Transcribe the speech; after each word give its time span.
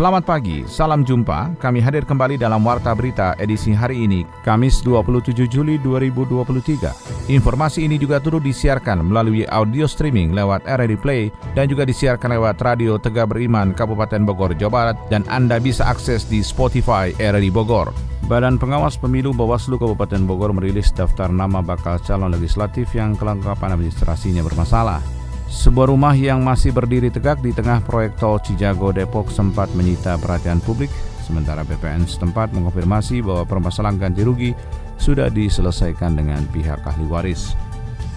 Selamat 0.00 0.24
pagi, 0.24 0.64
salam 0.64 1.04
jumpa. 1.04 1.60
Kami 1.60 1.76
hadir 1.76 2.08
kembali 2.08 2.40
dalam 2.40 2.64
Warta 2.64 2.96
Berita 2.96 3.36
edisi 3.36 3.76
hari 3.76 4.08
ini, 4.08 4.24
Kamis 4.48 4.80
27 4.80 5.44
Juli 5.44 5.76
2023. 5.76 7.28
Informasi 7.28 7.84
ini 7.84 8.00
juga 8.00 8.16
turut 8.16 8.40
disiarkan 8.40 9.04
melalui 9.04 9.44
audio 9.52 9.84
streaming 9.84 10.32
lewat 10.32 10.64
RRI 10.64 10.96
Play 10.96 11.28
dan 11.52 11.68
juga 11.68 11.84
disiarkan 11.84 12.32
lewat 12.32 12.64
Radio 12.64 12.96
Tegak 12.96 13.28
Beriman 13.28 13.76
Kabupaten 13.76 14.24
Bogor, 14.24 14.56
Jawa 14.56 14.72
Barat 14.72 14.96
dan 15.12 15.20
Anda 15.28 15.60
bisa 15.60 15.84
akses 15.84 16.24
di 16.24 16.40
Spotify 16.40 17.12
RRI 17.20 17.52
Bogor. 17.52 17.92
Badan 18.24 18.56
Pengawas 18.56 18.96
Pemilu 18.96 19.36
Bawaslu 19.36 19.76
Kabupaten 19.76 20.24
Bogor 20.24 20.56
merilis 20.56 20.96
daftar 20.96 21.28
nama 21.28 21.60
bakal 21.60 22.00
calon 22.00 22.32
legislatif 22.32 22.88
yang 22.96 23.12
kelengkapan 23.20 23.76
administrasinya 23.76 24.40
bermasalah. 24.48 25.19
Sebuah 25.50 25.90
rumah 25.90 26.14
yang 26.14 26.46
masih 26.46 26.70
berdiri 26.70 27.10
tegak 27.10 27.42
di 27.42 27.50
tengah 27.50 27.82
proyek 27.82 28.14
tol 28.22 28.38
Cijago 28.38 28.94
Depok 28.94 29.34
sempat 29.34 29.66
menyita 29.74 30.14
perhatian 30.14 30.62
publik, 30.62 30.94
sementara 31.26 31.66
BPN 31.66 32.06
setempat 32.06 32.54
mengonfirmasi 32.54 33.18
bahwa 33.18 33.42
permasalahan 33.42 33.98
ganti 33.98 34.22
rugi 34.22 34.54
sudah 34.94 35.26
diselesaikan 35.26 36.14
dengan 36.14 36.46
pihak 36.54 36.78
ahli 36.86 37.02
waris. 37.10 37.58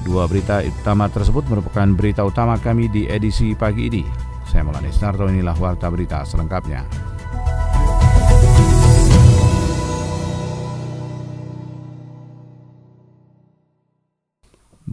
Dua 0.05 0.29
berita 0.29 0.61
utama 0.61 1.09
tersebut 1.09 1.41
merupakan 1.49 1.89
berita 1.97 2.21
utama 2.21 2.53
kami 2.61 2.85
di 2.85 3.09
edisi 3.09 3.57
pagi 3.57 3.89
ini. 3.89 4.05
Saya 4.45 4.61
Maulana 4.61 4.93
Isnarto, 4.93 5.25
inilah 5.25 5.57
Warta 5.57 5.89
Berita 5.89 6.21
selengkapnya. 6.21 7.12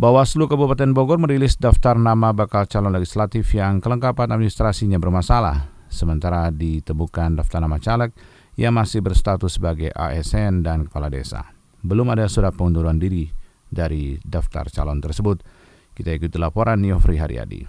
Bawaslu 0.01 0.49
Kabupaten 0.49 0.97
Bogor 0.97 1.21
merilis 1.21 1.61
daftar 1.61 1.93
nama 1.93 2.33
bakal 2.33 2.65
calon 2.65 2.89
legislatif 2.89 3.53
yang 3.53 3.85
kelengkapan 3.85 4.33
administrasinya 4.33 4.97
bermasalah, 4.97 5.69
sementara 5.93 6.49
ditemukan 6.49 7.37
daftar 7.37 7.61
nama 7.61 7.77
caleg 7.77 8.09
yang 8.57 8.73
masih 8.73 9.05
berstatus 9.05 9.61
sebagai 9.61 9.93
ASN 9.93 10.65
dan 10.65 10.89
kepala 10.89 11.13
desa. 11.13 11.53
Belum 11.85 12.09
ada 12.09 12.25
surat 12.33 12.57
pengunduran 12.57 12.97
diri 12.97 13.29
dari 13.69 14.17
daftar 14.25 14.73
calon 14.73 15.05
tersebut. 15.05 15.45
Kita 15.93 16.17
ikuti 16.17 16.41
laporan 16.41 16.81
Niofri 16.81 17.21
Haryadi. 17.21 17.61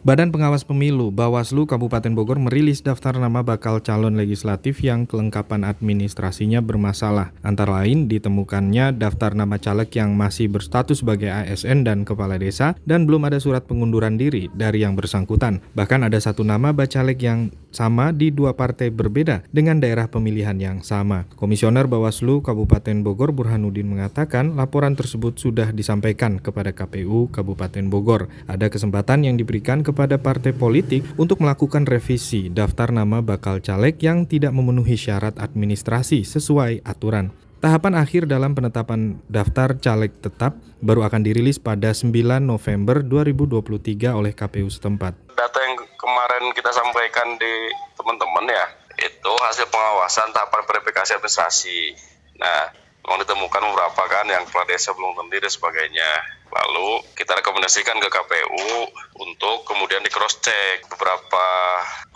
Badan 0.00 0.32
Pengawas 0.32 0.64
Pemilu 0.64 1.12
Bawaslu 1.12 1.68
Kabupaten 1.68 2.16
Bogor 2.16 2.40
merilis 2.40 2.80
daftar 2.80 3.20
nama 3.20 3.44
bakal 3.44 3.84
calon 3.84 4.16
legislatif 4.16 4.80
yang 4.80 5.04
kelengkapan 5.04 5.60
administrasinya 5.60 6.64
bermasalah. 6.64 7.36
Antara 7.44 7.84
lain 7.84 8.08
ditemukannya 8.08 8.96
daftar 8.96 9.36
nama 9.36 9.60
caleg 9.60 9.92
yang 9.92 10.16
masih 10.16 10.48
berstatus 10.48 11.04
sebagai 11.04 11.28
ASN 11.28 11.84
dan 11.84 12.08
kepala 12.08 12.40
desa 12.40 12.72
dan 12.88 13.04
belum 13.04 13.28
ada 13.28 13.44
surat 13.44 13.68
pengunduran 13.68 14.16
diri 14.16 14.48
dari 14.56 14.88
yang 14.88 14.96
bersangkutan. 14.96 15.60
Bahkan 15.76 16.08
ada 16.08 16.16
satu 16.16 16.48
nama 16.48 16.72
bacaleg 16.72 17.20
yang 17.20 17.52
sama 17.68 18.10
di 18.10 18.32
dua 18.32 18.56
partai 18.56 18.88
berbeda 18.88 19.44
dengan 19.52 19.84
daerah 19.84 20.08
pemilihan 20.08 20.56
yang 20.56 20.80
sama. 20.80 21.28
Komisioner 21.36 21.84
Bawaslu 21.86 22.40
Kabupaten 22.40 23.04
Bogor 23.04 23.36
Burhanuddin 23.36 23.86
mengatakan 23.86 24.56
laporan 24.56 24.96
tersebut 24.96 25.36
sudah 25.36 25.76
disampaikan 25.76 26.40
kepada 26.42 26.72
KPU 26.72 27.28
Kabupaten 27.28 27.84
Bogor. 27.92 28.32
Ada 28.48 28.72
kesempatan 28.72 29.28
yang 29.28 29.36
diberikan 29.36 29.86
kepada 29.90 30.22
partai 30.22 30.54
politik 30.54 31.02
untuk 31.18 31.42
melakukan 31.42 31.82
revisi 31.82 32.46
daftar 32.46 32.94
nama 32.94 33.18
bakal 33.18 33.58
caleg 33.58 33.98
yang 33.98 34.22
tidak 34.24 34.54
memenuhi 34.54 34.94
syarat 34.94 35.34
administrasi 35.36 36.22
sesuai 36.22 36.86
aturan. 36.86 37.34
Tahapan 37.60 37.92
akhir 37.92 38.24
dalam 38.24 38.56
penetapan 38.56 39.20
daftar 39.28 39.76
caleg 39.76 40.16
tetap 40.16 40.56
baru 40.80 41.04
akan 41.04 41.20
dirilis 41.20 41.60
pada 41.60 41.92
9 41.92 42.08
November 42.40 43.04
2023 43.04 44.16
oleh 44.16 44.32
KPU 44.32 44.72
setempat. 44.72 45.12
Data 45.36 45.58
yang 45.60 45.76
kemarin 45.76 46.56
kita 46.56 46.72
sampaikan 46.72 47.36
di 47.36 47.52
teman-teman 48.00 48.48
ya, 48.48 48.64
itu 48.96 49.32
hasil 49.44 49.68
pengawasan 49.68 50.32
tahapan 50.32 50.64
verifikasi 50.64 51.20
administrasi. 51.20 51.92
Nah, 52.40 52.72
memang 53.04 53.28
ditemukan 53.28 53.60
beberapa 53.60 54.02
kan 54.08 54.24
yang 54.24 54.48
kepala 54.48 54.64
desa 54.64 54.96
belum 54.96 55.12
terdiri 55.20 55.44
dan 55.44 55.52
sebagainya. 55.52 56.10
Lalu 56.50 57.06
kita 57.14 57.38
rekomendasikan 57.38 57.96
ke 58.02 58.08
KPU 58.10 58.90
untuk 59.22 59.62
kemudian 59.68 60.02
di 60.02 60.10
cross 60.10 60.42
check 60.42 60.86
beberapa 60.90 61.46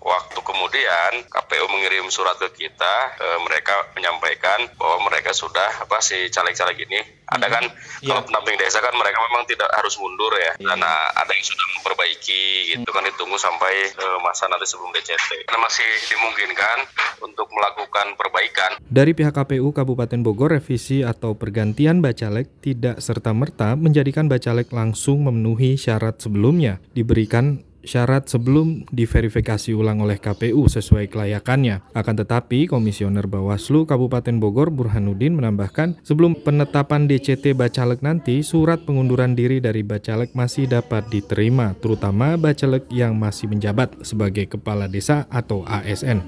waktu 0.05 0.39
kemudian 0.45 1.25
KPU 1.33 1.65
mengirim 1.73 2.07
surat 2.13 2.37
ke 2.37 2.69
kita 2.69 2.95
e, 3.17 3.27
mereka 3.49 3.89
menyampaikan 3.97 4.69
bahwa 4.77 5.09
mereka 5.09 5.33
sudah 5.33 5.81
apa 5.81 6.05
si 6.05 6.29
caleg-caleg 6.29 6.77
ini 6.85 7.01
hmm. 7.01 7.35
ada 7.41 7.47
kan 7.49 7.65
yeah. 8.05 8.13
kalau 8.13 8.21
pendamping 8.29 8.61
desa 8.61 8.85
kan 8.85 8.93
mereka 8.93 9.17
memang 9.25 9.49
tidak 9.49 9.73
harus 9.73 9.97
mundur 9.97 10.29
ya 10.37 10.53
yeah. 10.61 10.69
karena 10.69 10.93
ada 11.17 11.33
yang 11.33 11.45
sudah 11.49 11.67
memperbaiki 11.81 12.77
gitu 12.77 12.89
kan 12.93 13.05
ditunggu 13.09 13.41
sampai 13.41 13.75
e, 13.97 14.07
masa 14.21 14.45
nanti 14.53 14.69
sebelum 14.69 14.93
DCT 14.93 15.49
karena 15.49 15.61
masih 15.65 15.89
dimungkinkan 16.13 16.79
untuk 17.25 17.49
melakukan 17.49 18.13
perbaikan 18.21 18.77
dari 18.85 19.17
pihak 19.17 19.33
KPU 19.33 19.73
Kabupaten 19.73 20.21
Bogor 20.21 20.53
revisi 20.53 21.01
atau 21.01 21.33
pergantian 21.33 22.05
bacalek 22.05 22.61
tidak 22.61 23.01
serta-merta 23.01 23.73
menjadikan 23.73 24.24
bacalek 24.27 24.73
langsung 24.75 25.25
memenuhi 25.27 25.77
syarat 25.79 26.21
sebelumnya 26.21 26.83
diberikan 26.93 27.63
syarat 27.85 28.27
sebelum 28.27 28.89
diverifikasi 28.89 29.77
ulang 29.77 30.01
oleh 30.01 30.17
KPU 30.19 30.67
sesuai 30.67 31.13
kelayakannya. 31.13 31.85
Akan 31.93 32.17
tetapi, 32.17 32.67
Komisioner 32.67 33.29
Bawaslu 33.29 33.85
Kabupaten 33.85 34.41
Bogor 34.41 34.73
Burhanuddin 34.73 35.37
menambahkan, 35.37 36.01
sebelum 36.03 36.35
penetapan 36.41 37.07
DCT 37.07 37.53
Bacalek 37.55 38.01
nanti, 38.01 38.41
surat 38.41 38.83
pengunduran 38.83 39.37
diri 39.37 39.61
dari 39.61 39.85
Bacalek 39.85 40.33
masih 40.33 40.67
dapat 40.67 41.07
diterima, 41.13 41.77
terutama 41.79 42.35
Bacalek 42.41 42.89
yang 42.91 43.15
masih 43.15 43.53
menjabat 43.53 43.95
sebagai 44.03 44.49
Kepala 44.49 44.89
Desa 44.89 45.29
atau 45.29 45.63
ASN. 45.69 46.25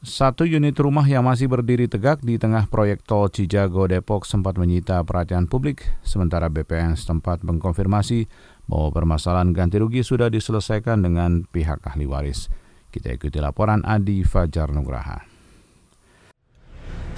Satu 0.00 0.48
unit 0.48 0.72
rumah 0.80 1.04
yang 1.04 1.28
masih 1.28 1.44
berdiri 1.44 1.84
tegak 1.84 2.24
di 2.24 2.40
tengah 2.40 2.64
proyek 2.72 3.04
tol 3.04 3.28
Cijago 3.28 3.84
Depok 3.84 4.24
sempat 4.24 4.56
menyita 4.56 4.96
perhatian 5.04 5.44
publik, 5.44 5.84
sementara 6.00 6.48
BPN 6.48 6.96
setempat 6.96 7.44
mengkonfirmasi 7.44 8.24
bahwa 8.64 8.96
permasalahan 8.96 9.52
ganti 9.52 9.76
rugi 9.76 10.00
sudah 10.00 10.32
diselesaikan 10.32 11.04
dengan 11.04 11.44
pihak 11.52 11.84
ahli 11.84 12.08
waris. 12.08 12.48
Kita 12.88 13.12
ikuti 13.12 13.44
laporan 13.44 13.84
Adi 13.84 14.24
Fajar 14.24 14.72
Nugraha. 14.72 15.20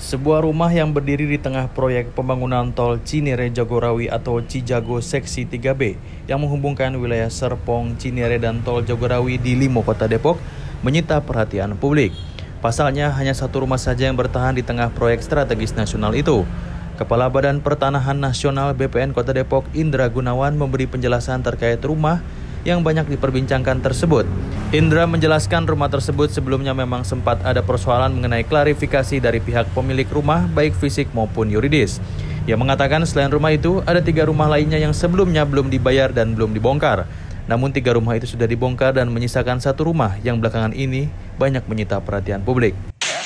Sebuah 0.03 0.43
rumah 0.43 0.75
yang 0.75 0.91
berdiri 0.91 1.31
di 1.31 1.39
tengah 1.39 1.71
proyek 1.71 2.19
pembangunan 2.19 2.75
tol 2.75 2.99
Cinere 3.07 3.47
Jagorawi 3.55 4.11
atau 4.11 4.43
Cijago 4.43 4.99
Seksi 4.99 5.47
3B 5.47 5.95
yang 6.27 6.43
menghubungkan 6.43 6.99
wilayah 6.99 7.31
Serpong, 7.31 7.95
Cinere, 7.95 8.43
dan 8.43 8.67
tol 8.67 8.83
Jagorawi 8.83 9.39
di 9.39 9.55
Limo, 9.55 9.87
Kota 9.87 10.11
Depok 10.11 10.43
menyita 10.83 11.23
perhatian 11.23 11.79
publik. 11.79 12.32
Pasalnya, 12.63 13.11
hanya 13.19 13.35
satu 13.35 13.67
rumah 13.67 13.75
saja 13.75 14.07
yang 14.07 14.15
bertahan 14.15 14.55
di 14.55 14.63
tengah 14.63 14.95
proyek 14.95 15.19
strategis 15.19 15.75
nasional 15.75 16.15
itu. 16.15 16.47
Kepala 16.95 17.27
Badan 17.27 17.59
Pertanahan 17.59 18.15
Nasional 18.15 18.71
BPN 18.79 19.11
Kota 19.11 19.35
Depok 19.35 19.67
Indra 19.75 20.07
Gunawan 20.07 20.55
memberi 20.55 20.87
penjelasan 20.87 21.43
terkait 21.43 21.83
rumah 21.83 22.23
yang 22.63 22.87
banyak 22.87 23.11
diperbincangkan 23.19 23.83
tersebut. 23.83 24.23
Indra 24.71 25.11
menjelaskan 25.11 25.67
rumah 25.67 25.91
tersebut 25.91 26.31
sebelumnya 26.31 26.71
memang 26.71 27.03
sempat 27.03 27.43
ada 27.43 27.67
persoalan 27.67 28.15
mengenai 28.15 28.47
klarifikasi 28.47 29.19
dari 29.19 29.43
pihak 29.43 29.67
pemilik 29.75 30.07
rumah 30.07 30.47
baik 30.47 30.79
fisik 30.79 31.11
maupun 31.11 31.51
yuridis. 31.51 31.99
Ia 32.47 32.55
mengatakan 32.55 33.03
selain 33.03 33.35
rumah 33.35 33.51
itu 33.51 33.83
ada 33.83 33.99
tiga 33.99 34.31
rumah 34.31 34.47
lainnya 34.47 34.79
yang 34.79 34.95
sebelumnya 34.95 35.43
belum 35.43 35.67
dibayar 35.67 36.15
dan 36.15 36.39
belum 36.39 36.55
dibongkar. 36.55 37.11
Namun 37.51 37.75
tiga 37.75 37.99
rumah 37.99 38.15
itu 38.15 38.31
sudah 38.31 38.47
dibongkar 38.47 38.95
dan 38.95 39.11
menyisakan 39.11 39.59
satu 39.59 39.91
rumah 39.91 40.15
yang 40.23 40.39
belakangan 40.39 40.71
ini 40.75 41.11
banyak 41.39 41.67
menyita 41.67 41.99
perhatian 41.99 42.43
publik. 42.47 42.77
Ya, 43.03 43.21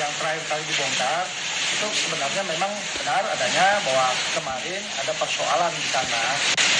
yang 0.00 0.12
terakhir 0.16 0.42
kali 0.48 0.64
dibongkar 0.64 1.24
itu 1.78 1.86
sebenarnya 2.08 2.42
memang 2.48 2.72
benar 2.96 3.22
adanya 3.28 3.66
bahwa 3.84 4.06
kemarin 4.34 4.82
ada 4.98 5.12
persoalan 5.14 5.72
di 5.76 5.88
sana 5.92 6.22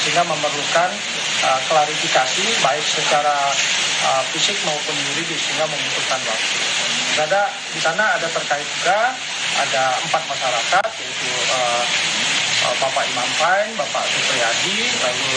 sehingga 0.02 0.24
memerlukan 0.24 0.90
uh, 1.44 1.60
klarifikasi 1.68 2.44
baik 2.64 2.86
secara 2.86 3.36
uh, 4.08 4.22
fisik 4.32 4.56
maupun 4.64 4.96
yuridis 4.96 5.38
sehingga 5.38 5.68
membutuhkan 5.68 6.20
waktu. 6.24 6.58
Ada 7.18 7.42
di 7.74 7.80
sana 7.82 8.04
ada 8.16 8.26
terkait 8.30 8.64
juga 8.64 9.12
ada 9.58 9.84
empat 10.02 10.22
masyarakat 10.24 10.90
yaitu 11.02 11.30
uh, 11.52 11.82
Bapak 12.76 13.04
Imam 13.08 13.30
Pain, 13.40 13.68
Bapak 13.80 14.04
Supriyadi, 14.12 14.76
lalu 15.00 15.32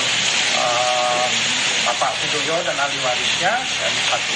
uh, 0.59 1.27
Bapak 1.87 2.11
Sudoyo 2.19 2.59
dan 2.67 2.75
ahli 2.75 2.99
warisnya 2.99 3.53
dan 3.55 3.93
satu. 4.11 4.35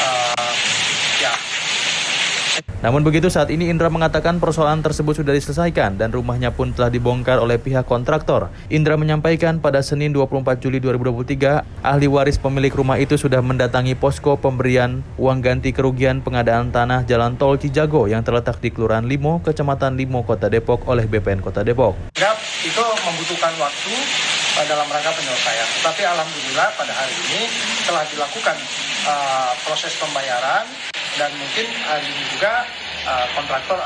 Uh, 0.00 0.52
ya 1.20 1.32
Namun 2.80 3.04
begitu 3.04 3.28
saat 3.28 3.52
ini 3.52 3.68
Indra 3.68 3.92
mengatakan 3.92 4.40
persoalan 4.40 4.80
tersebut 4.80 5.20
sudah 5.20 5.36
diselesaikan 5.36 6.00
dan 6.00 6.08
rumahnya 6.16 6.48
pun 6.48 6.72
telah 6.72 6.88
dibongkar 6.88 7.36
oleh 7.36 7.60
pihak 7.60 7.84
kontraktor. 7.84 8.48
Indra 8.72 8.96
menyampaikan 8.96 9.60
pada 9.60 9.84
Senin 9.84 10.16
24 10.16 10.64
Juli 10.64 10.80
2023, 10.80 11.60
ahli 11.84 12.08
waris 12.08 12.40
pemilik 12.40 12.72
rumah 12.72 12.96
itu 12.96 13.20
sudah 13.20 13.44
mendatangi 13.44 13.92
posko 13.92 14.40
pemberian 14.40 15.04
uang 15.20 15.44
ganti 15.44 15.76
kerugian 15.76 16.24
pengadaan 16.24 16.72
tanah 16.72 17.04
Jalan 17.04 17.36
Tol 17.36 17.60
Cijago 17.60 18.08
yang 18.08 18.24
terletak 18.24 18.64
di 18.64 18.72
Kelurahan 18.72 19.04
Limo, 19.04 19.44
Kecamatan 19.44 20.00
Limo, 20.00 20.24
Kota 20.24 20.48
Depok 20.48 20.88
oleh 20.88 21.04
BPN 21.04 21.44
Kota 21.44 21.60
Depok. 21.60 22.00
Itu 22.60 22.84
membutuhkan 23.04 23.56
waktu 23.60 23.92
uh, 24.56 24.66
dalam 24.68 24.88
rangka 24.88 25.12
penyelesaian. 25.16 25.68
Tapi 25.84 26.02
alhamdulillah 26.04 26.68
pada 26.76 26.92
hari 26.92 27.12
ini 27.28 27.40
telah 27.84 28.04
dilakukan 28.08 28.56
uh, 29.08 29.52
proses 29.64 29.96
pembayaran 29.96 30.89
dan 31.18 31.30
mungkin 31.34 31.66
hari 31.82 32.06
ini 32.06 32.24
juga 32.30 32.66
uh, 33.06 33.26
kontraktor 33.34 33.78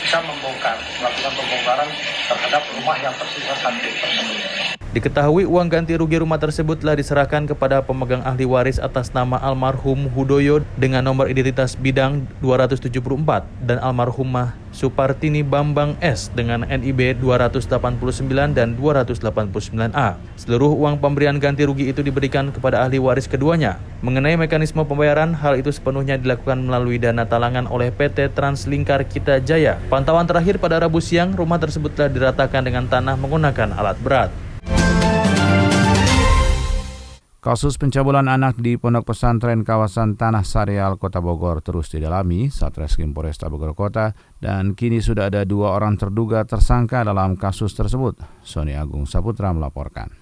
bisa 0.00 0.18
membongkar, 0.24 0.76
melakukan 1.00 1.32
pembongkaran 1.36 1.90
terhadap 2.28 2.62
rumah 2.72 2.96
yang 3.04 3.14
tersisa 3.20 3.52
satu 3.60 3.88
tersebut. 4.00 4.79
Diketahui 4.90 5.46
uang 5.46 5.70
ganti 5.70 5.94
rugi 5.94 6.18
rumah 6.18 6.42
tersebut 6.42 6.82
telah 6.82 6.98
diserahkan 6.98 7.46
kepada 7.46 7.78
pemegang 7.78 8.26
ahli 8.26 8.42
waris 8.42 8.82
atas 8.82 9.14
nama 9.14 9.38
almarhum 9.38 10.10
Hudoyo 10.10 10.66
dengan 10.74 11.06
nomor 11.06 11.30
identitas 11.30 11.78
bidang 11.78 12.26
274 12.42 12.90
dan 13.70 13.78
almarhumah 13.78 14.58
Supartini 14.74 15.46
Bambang 15.46 15.94
S 16.02 16.26
dengan 16.34 16.66
NIB 16.66 17.22
289 17.22 17.70
dan 18.50 18.74
289A. 18.74 20.18
Seluruh 20.34 20.74
uang 20.74 20.98
pemberian 20.98 21.38
ganti 21.38 21.62
rugi 21.62 21.86
itu 21.86 22.02
diberikan 22.02 22.50
kepada 22.50 22.82
ahli 22.82 22.98
waris 22.98 23.30
keduanya. 23.30 23.78
Mengenai 24.02 24.34
mekanisme 24.34 24.82
pembayaran, 24.82 25.38
hal 25.38 25.54
itu 25.54 25.70
sepenuhnya 25.70 26.18
dilakukan 26.18 26.66
melalui 26.66 26.98
dana 26.98 27.22
talangan 27.30 27.70
oleh 27.70 27.94
PT 27.94 28.34
Translingkar 28.34 29.06
Kita 29.06 29.38
Jaya. 29.38 29.78
Pantauan 29.86 30.26
terakhir 30.26 30.58
pada 30.58 30.82
Rabu 30.82 30.98
siang, 30.98 31.30
rumah 31.30 31.62
tersebut 31.62 31.94
telah 31.94 32.10
diratakan 32.10 32.66
dengan 32.66 32.90
tanah 32.90 33.14
menggunakan 33.14 33.70
alat 33.78 33.94
berat. 34.02 34.49
Kasus 37.40 37.80
pencabulan 37.80 38.28
anak 38.28 38.60
di 38.60 38.76
Pondok 38.76 39.16
Pesantren 39.16 39.64
kawasan 39.64 40.12
Tanah 40.12 40.44
Sareal, 40.44 41.00
Kota 41.00 41.24
Bogor 41.24 41.64
terus 41.64 41.88
didalami 41.88 42.52
Satreskrim 42.52 43.16
Polresta 43.16 43.48
Bogor 43.48 43.72
Kota 43.72 44.12
dan 44.44 44.76
kini 44.76 45.00
sudah 45.00 45.32
ada 45.32 45.48
dua 45.48 45.72
orang 45.72 45.96
terduga 45.96 46.44
tersangka 46.44 47.00
dalam 47.00 47.40
kasus 47.40 47.72
tersebut. 47.72 48.20
Sony 48.44 48.76
Agung 48.76 49.08
Saputra 49.08 49.56
melaporkan. 49.56 50.19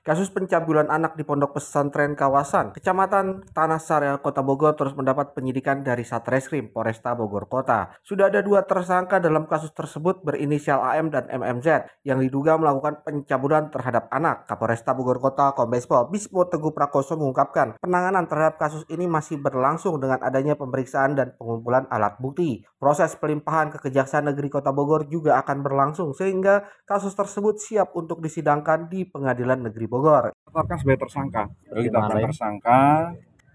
Kasus 0.00 0.32
pencabulan 0.32 0.88
anak 0.88 1.12
di 1.12 1.28
pondok 1.28 1.60
pesantren 1.60 2.16
kawasan 2.16 2.72
Kecamatan 2.72 3.44
Tanah 3.52 3.76
Sareal 3.76 4.24
Kota 4.24 4.40
Bogor 4.40 4.72
terus 4.72 4.96
mendapat 4.96 5.36
penyidikan 5.36 5.84
dari 5.84 6.08
Satreskrim 6.08 6.72
Polresta 6.72 7.12
Bogor 7.12 7.52
Kota. 7.52 7.92
Sudah 8.00 8.32
ada 8.32 8.40
dua 8.40 8.64
tersangka 8.64 9.20
dalam 9.20 9.44
kasus 9.44 9.76
tersebut 9.76 10.24
berinisial 10.24 10.80
AM 10.80 11.12
dan 11.12 11.28
MMZ 11.28 12.00
yang 12.08 12.16
diduga 12.16 12.56
melakukan 12.56 13.04
pencabulan 13.04 13.68
terhadap 13.68 14.08
anak. 14.08 14.48
Kapolresta 14.48 14.96
Bogor 14.96 15.20
Kota 15.20 15.52
Kombes 15.52 15.84
Pol 15.84 16.08
Bispo 16.08 16.48
Teguh 16.48 16.72
Prakoso 16.72 17.20
mengungkapkan 17.20 17.76
penanganan 17.84 18.24
terhadap 18.24 18.56
kasus 18.56 18.88
ini 18.88 19.04
masih 19.04 19.36
berlangsung 19.36 20.00
dengan 20.00 20.24
adanya 20.24 20.56
pemeriksaan 20.56 21.12
dan 21.12 21.36
pengumpulan 21.36 21.84
alat 21.92 22.16
bukti. 22.16 22.64
Proses 22.80 23.12
pelimpahan 23.20 23.68
ke 23.68 23.76
Kejaksaan 23.84 24.32
Negeri 24.32 24.48
Kota 24.48 24.72
Bogor 24.72 25.04
juga 25.12 25.36
akan 25.44 25.60
berlangsung 25.60 26.16
sehingga 26.16 26.64
kasus 26.88 27.12
tersebut 27.12 27.60
siap 27.60 27.92
untuk 27.92 28.24
disidangkan 28.24 28.88
di 28.88 29.04
Pengadilan 29.04 29.68
Negeri 29.68 29.84
Bogor. 29.84 29.99
Tetapkan 30.48 30.76
sebagai 30.80 31.00
tersangka. 31.06 31.42
Kita 31.68 31.80
tetapkan 31.86 32.16
tersangka, 32.26 32.80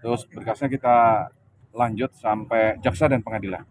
terus 0.00 0.22
berkasnya 0.30 0.68
kita 0.72 0.96
lanjut 1.76 2.10
sampai 2.16 2.80
jaksa 2.80 3.04
dan 3.10 3.20
pengadilan. 3.20 3.62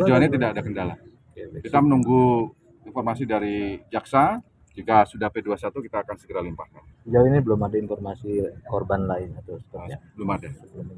Tujuannya 0.00 0.30
tidak 0.32 0.48
ada 0.56 0.62
kendala. 0.64 0.94
Kita 1.34 1.78
menunggu 1.84 2.48
informasi 2.86 3.28
dari 3.28 3.76
jaksa. 3.92 4.40
Jika 4.74 5.06
sudah 5.06 5.30
P21 5.30 5.70
kita 5.70 6.02
akan 6.02 6.16
segera 6.18 6.42
limpahkan. 6.42 6.82
Sejauh 7.06 7.30
ini 7.30 7.38
belum 7.38 7.62
ada 7.62 7.78
informasi 7.78 8.42
korban 8.66 9.06
lain 9.06 9.38
atau 9.38 9.54
sepertinya. 9.54 10.02
Belum 10.18 10.30
ada. 10.34 10.48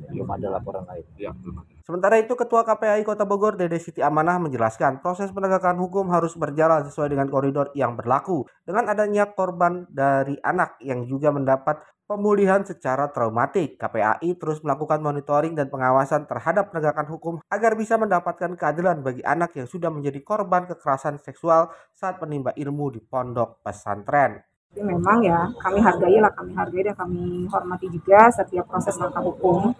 Belum 0.08 0.28
ada 0.32 0.46
laporan 0.48 0.84
lain. 0.88 1.04
Ya, 1.20 1.36
belum 1.36 1.60
ada. 1.60 1.76
Sementara 1.84 2.16
itu 2.16 2.32
Ketua 2.32 2.64
KPAI 2.64 3.04
Kota 3.04 3.28
Bogor 3.28 3.54
Dede 3.60 3.76
Siti 3.76 4.00
Amanah 4.00 4.40
menjelaskan 4.40 5.04
proses 5.04 5.28
penegakan 5.28 5.76
hukum 5.76 6.08
harus 6.08 6.32
berjalan 6.34 6.88
sesuai 6.88 7.12
dengan 7.12 7.28
koridor 7.28 7.68
yang 7.76 7.94
berlaku. 7.94 8.48
Dengan 8.64 8.88
adanya 8.88 9.28
korban 9.30 9.84
dari 9.92 10.40
anak 10.40 10.80
yang 10.80 11.04
juga 11.04 11.28
mendapat 11.30 11.78
pemulihan 12.06 12.62
secara 12.62 13.10
traumatik, 13.10 13.76
KPAI 13.82 14.38
terus 14.38 14.62
melakukan 14.62 15.02
monitoring 15.02 15.58
dan 15.58 15.66
pengawasan 15.66 16.24
terhadap 16.30 16.70
penegakan 16.70 17.06
hukum 17.10 17.34
agar 17.50 17.74
bisa 17.74 17.98
mendapatkan 17.98 18.54
keadilan 18.54 19.02
bagi 19.02 19.26
anak 19.26 19.58
yang 19.58 19.66
sudah 19.66 19.90
menjadi 19.90 20.22
korban 20.22 20.70
kekerasan 20.70 21.18
seksual 21.18 21.74
saat 21.90 22.22
menimba 22.22 22.54
ilmu 22.54 22.94
di 22.94 23.02
pondok 23.02 23.60
pesantren. 23.60 24.38
Tapi 24.70 24.82
memang 24.86 25.18
ya 25.26 25.50
kami 25.58 25.82
hargai 25.82 26.18
lah, 26.22 26.30
kami 26.30 26.52
hargai 26.54 26.82
dan 26.86 26.94
kami 26.94 27.50
hormati 27.50 27.90
juga 27.90 28.30
setiap 28.30 28.70
proses 28.70 28.94
langkah 29.02 29.22
hukum. 29.26 29.74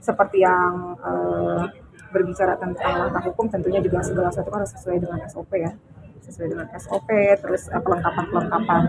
Seperti 0.00 0.44
yang 0.44 0.96
eh, 1.00 1.64
berbicara 2.12 2.56
tentang 2.60 3.08
langkah 3.08 3.24
hukum 3.32 3.48
tentunya 3.48 3.80
juga 3.80 4.04
segala 4.04 4.28
sesuatu 4.28 4.52
harus 4.52 4.70
sesuai 4.76 4.96
dengan 5.00 5.18
SOP 5.28 5.52
ya. 5.56 5.72
Sesuai 6.20 6.48
dengan 6.52 6.68
SOP 6.76 7.08
terus 7.40 7.72
eh, 7.72 7.80
pelengkapan-pelengkapan 7.80 8.82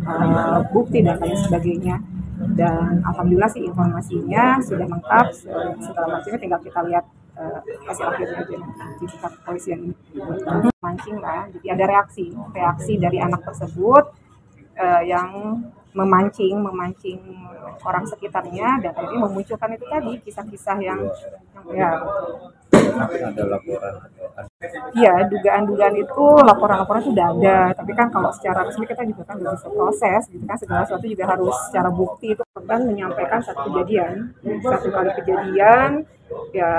eh, 0.00 0.60
bukti 0.74 0.98
dan 1.06 1.22
lain 1.22 1.38
sebagainya 1.38 2.21
dan 2.58 3.00
alhamdulillah 3.06 3.50
sih 3.50 3.62
informasinya 3.64 4.58
sudah 4.60 4.86
lengkap 4.86 5.26
se- 5.30 5.74
segala 5.82 6.06
macamnya. 6.18 6.40
Tinggal 6.42 6.60
kita 6.60 6.80
lihat 6.88 7.04
eh, 7.38 7.60
hasil 7.86 8.04
akhirnya 8.10 8.38
aja 8.42 8.58
di 9.00 9.04
tingkat 9.06 9.32
kepolisian 9.40 9.78
ini 9.90 9.94
mancing 10.82 11.16
lah. 11.22 11.46
Jadi 11.54 11.66
ada 11.70 11.84
reaksi 11.86 12.24
reaksi 12.52 12.92
dari 12.98 13.18
anak 13.22 13.46
tersebut 13.46 14.04
eh, 14.76 15.02
yang 15.06 15.62
memancing 15.92 16.56
memancing 16.58 17.20
orang 17.86 18.04
sekitarnya. 18.08 18.82
Dan 18.82 18.92
akhirnya 18.92 19.20
memunculkan 19.30 19.70
itu 19.76 19.86
tadi 19.86 20.12
kisah-kisah 20.24 20.78
yang 20.82 21.00
ya 21.72 21.90
Ada 23.32 23.44
laporan 23.46 23.94
Iya, 24.92 25.26
dugaan-dugaan 25.26 25.94
itu 25.98 26.24
laporan-laporan 26.46 27.02
sudah 27.02 27.26
ada. 27.34 27.58
Tapi 27.74 27.92
kan 27.98 28.08
kalau 28.14 28.30
secara 28.30 28.62
resmi 28.68 28.86
kita 28.86 29.02
juga 29.04 29.22
kan 29.26 29.36
bisa 29.42 29.68
proses, 29.68 30.22
gitu 30.30 30.44
kan 30.46 30.56
segala 30.56 30.86
sesuatu 30.86 31.06
juga 31.08 31.24
harus 31.26 31.54
secara 31.68 31.90
bukti 31.90 32.32
itu 32.32 32.42
kan 32.62 32.80
menyampaikan 32.86 33.42
satu 33.42 33.68
kejadian, 33.68 34.30
satu 34.62 34.88
kali 34.94 35.10
kejadian, 35.18 36.06
ya 36.54 36.72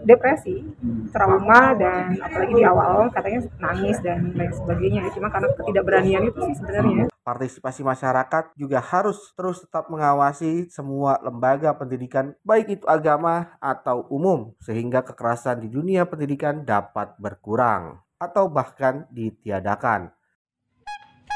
depresi, 0.00 0.64
trauma 1.12 1.76
dan 1.76 2.16
apalagi 2.22 2.54
di 2.56 2.64
awal 2.64 3.12
katanya 3.12 3.40
nangis 3.60 3.98
dan 4.00 4.32
lain 4.32 4.52
sebagainya. 4.54 5.02
Cuma 5.12 5.28
karena 5.28 5.48
ketidakberanian 5.58 6.22
itu 6.30 6.38
sih 6.48 6.56
sebenarnya. 6.56 7.10
Partisipasi 7.30 7.86
masyarakat 7.86 8.58
juga 8.58 8.82
harus 8.82 9.30
terus 9.38 9.62
tetap 9.62 9.86
mengawasi 9.86 10.66
semua 10.66 11.14
lembaga 11.22 11.70
pendidikan 11.78 12.34
baik 12.42 12.82
itu 12.82 12.84
agama 12.90 13.54
atau 13.62 14.02
umum 14.10 14.50
sehingga 14.58 15.06
kekerasan 15.06 15.62
di 15.62 15.70
dunia 15.70 16.10
pendidikan 16.10 16.66
dapat 16.66 17.14
berkurang 17.22 18.02
atau 18.18 18.50
bahkan 18.50 19.06
ditiadakan. 19.14 20.10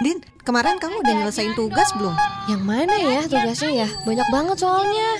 Din, 0.03 0.19
kemarin 0.43 0.83
kamu 0.83 1.07
udah 1.07 1.15
nyelesain 1.15 1.55
tugas 1.55 1.87
belum? 1.95 2.19
Yang 2.51 2.63
mana 2.67 2.95
ya 2.99 3.21
tugasnya 3.31 3.87
ya? 3.87 3.89
Banyak 4.03 4.29
banget 4.35 4.57
soalnya. 4.59 5.11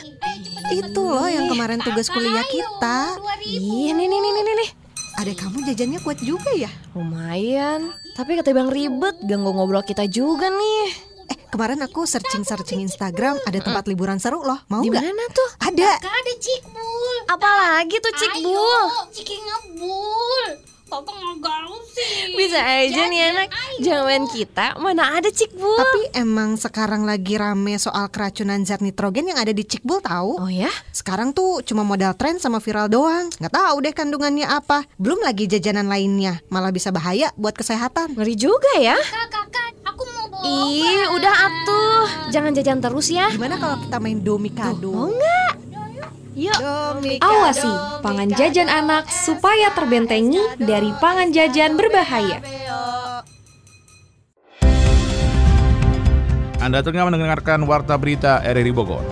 Itu 0.75 1.07
loh 1.07 1.31
yang 1.31 1.47
kemarin 1.47 1.79
tugas 1.79 2.11
kuliah 2.11 2.43
kita. 2.51 3.15
Ih, 3.47 3.95
nih 3.95 4.11
nih 4.11 4.19
nih 4.19 4.43
nih 4.43 4.55
nih. 4.59 4.84
Adek 5.15 5.47
kamu 5.47 5.63
jajannya 5.71 5.99
kuat 6.03 6.19
juga 6.19 6.51
ya? 6.59 6.71
Lumayan. 6.99 7.95
Tapi 8.19 8.35
kata 8.35 8.51
Bang 8.51 8.71
ribet, 8.71 9.15
ganggu 9.23 9.55
ngobrol 9.55 9.87
kita 9.87 10.11
juga 10.11 10.51
nih. 10.51 10.87
Eh, 11.31 11.39
kemarin 11.55 11.81
aku 11.87 12.03
searching-searching 12.03 12.83
Instagram 12.83 13.39
ada 13.47 13.59
tempat 13.63 13.87
liburan 13.87 14.19
seru 14.19 14.43
loh. 14.43 14.59
Mau 14.67 14.83
Di 14.83 14.91
mana 14.91 15.25
tuh? 15.31 15.49
Ada. 15.63 16.03
ada 16.03 16.33
Cikbul. 16.43 17.17
Apalagi 17.31 17.97
tuh 18.03 18.13
Cikbul? 18.19 18.83
Ciki 19.15 19.37
ngebul. 19.39 20.74
Papa 20.85 21.11
nggak 21.17 21.65
sih. 21.97 22.37
Bisa 22.37 22.61
aja 22.61 23.03
nih 23.09 23.21
anak. 23.33 23.49
Jangan 23.81 24.23
kita, 24.29 24.67
mana 24.77 25.17
ada 25.17 25.33
Cikbul. 25.33 25.81
Tapi 25.81 26.01
emang 26.13 26.61
sekarang 26.61 27.09
lagi 27.09 27.41
rame 27.41 27.81
soal 27.81 28.13
keracunan 28.13 28.61
zat 28.69 28.85
nitrogen 28.85 29.33
yang 29.33 29.41
ada 29.41 29.51
di 29.51 29.65
Cikbul 29.65 30.05
tahu? 30.05 30.45
Oh 30.45 30.51
ya? 30.53 30.69
Sekarang 30.93 31.33
tuh 31.33 31.65
cuma 31.65 31.83
modal 31.89 32.13
tren 32.15 32.37
sama 32.37 32.61
viral 32.61 32.93
doang. 32.93 33.33
Nggak 33.41 33.55
tahu 33.57 33.77
deh 33.81 33.95
kandungannya 33.97 34.45
apa. 34.45 34.85
Belum 35.01 35.25
lagi 35.25 35.49
jajanan 35.49 35.89
lainnya, 35.89 36.45
malah 36.53 36.71
bisa 36.71 36.93
bahaya 36.93 37.33
buat 37.41 37.57
kesehatan. 37.57 38.15
Ngeri 38.15 38.35
juga 38.37 38.73
ya. 38.77 38.95
Kakak, 39.01 39.51
kakak, 39.51 39.71
aku 39.89 40.03
mau 40.05 40.27
bawa 40.29 40.45
Ih, 40.45 41.05
udah 41.17 41.35
atuh. 41.49 42.07
Jangan 42.29 42.53
jajan 42.53 42.79
terus 42.85 43.09
ya. 43.09 43.33
Gimana 43.33 43.57
kalau 43.57 43.81
kita 43.81 43.97
main 43.99 44.21
domikado? 44.21 44.93
Mau 44.93 45.09
nggak? 45.09 45.64
Yuk. 46.35 46.59
Awasi 47.23 47.71
pangan 48.03 48.27
jajan 48.35 48.67
anak 48.67 49.07
supaya 49.07 49.71
terbentengi 49.71 50.43
dari 50.59 50.91
pangan 50.99 51.31
jajan 51.31 51.79
berbahaya. 51.79 52.43
Anda 56.59 56.83
tengah 56.83 57.07
mendengarkan 57.07 57.63
Warta 57.71 57.95
Berita 57.95 58.43
RRI 58.43 58.73
Bogor. 58.75 59.05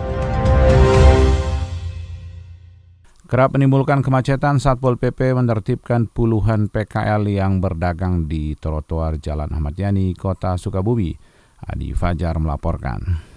Kerap 3.31 3.57
menimbulkan 3.57 4.05
kemacetan, 4.05 4.61
Satpol 4.61 4.99
PP 4.99 5.33
menertibkan 5.33 6.05
puluhan 6.05 6.69
PKL 6.69 7.25
yang 7.33 7.64
berdagang 7.64 8.29
di 8.29 8.52
trotoar 8.59 9.17
Jalan 9.23 9.49
Ahmad 9.57 9.73
Yani, 9.79 10.12
Kota 10.12 10.59
Sukabumi. 10.61 11.17
Adi 11.62 11.95
Fajar 11.95 12.37
melaporkan. 12.43 13.32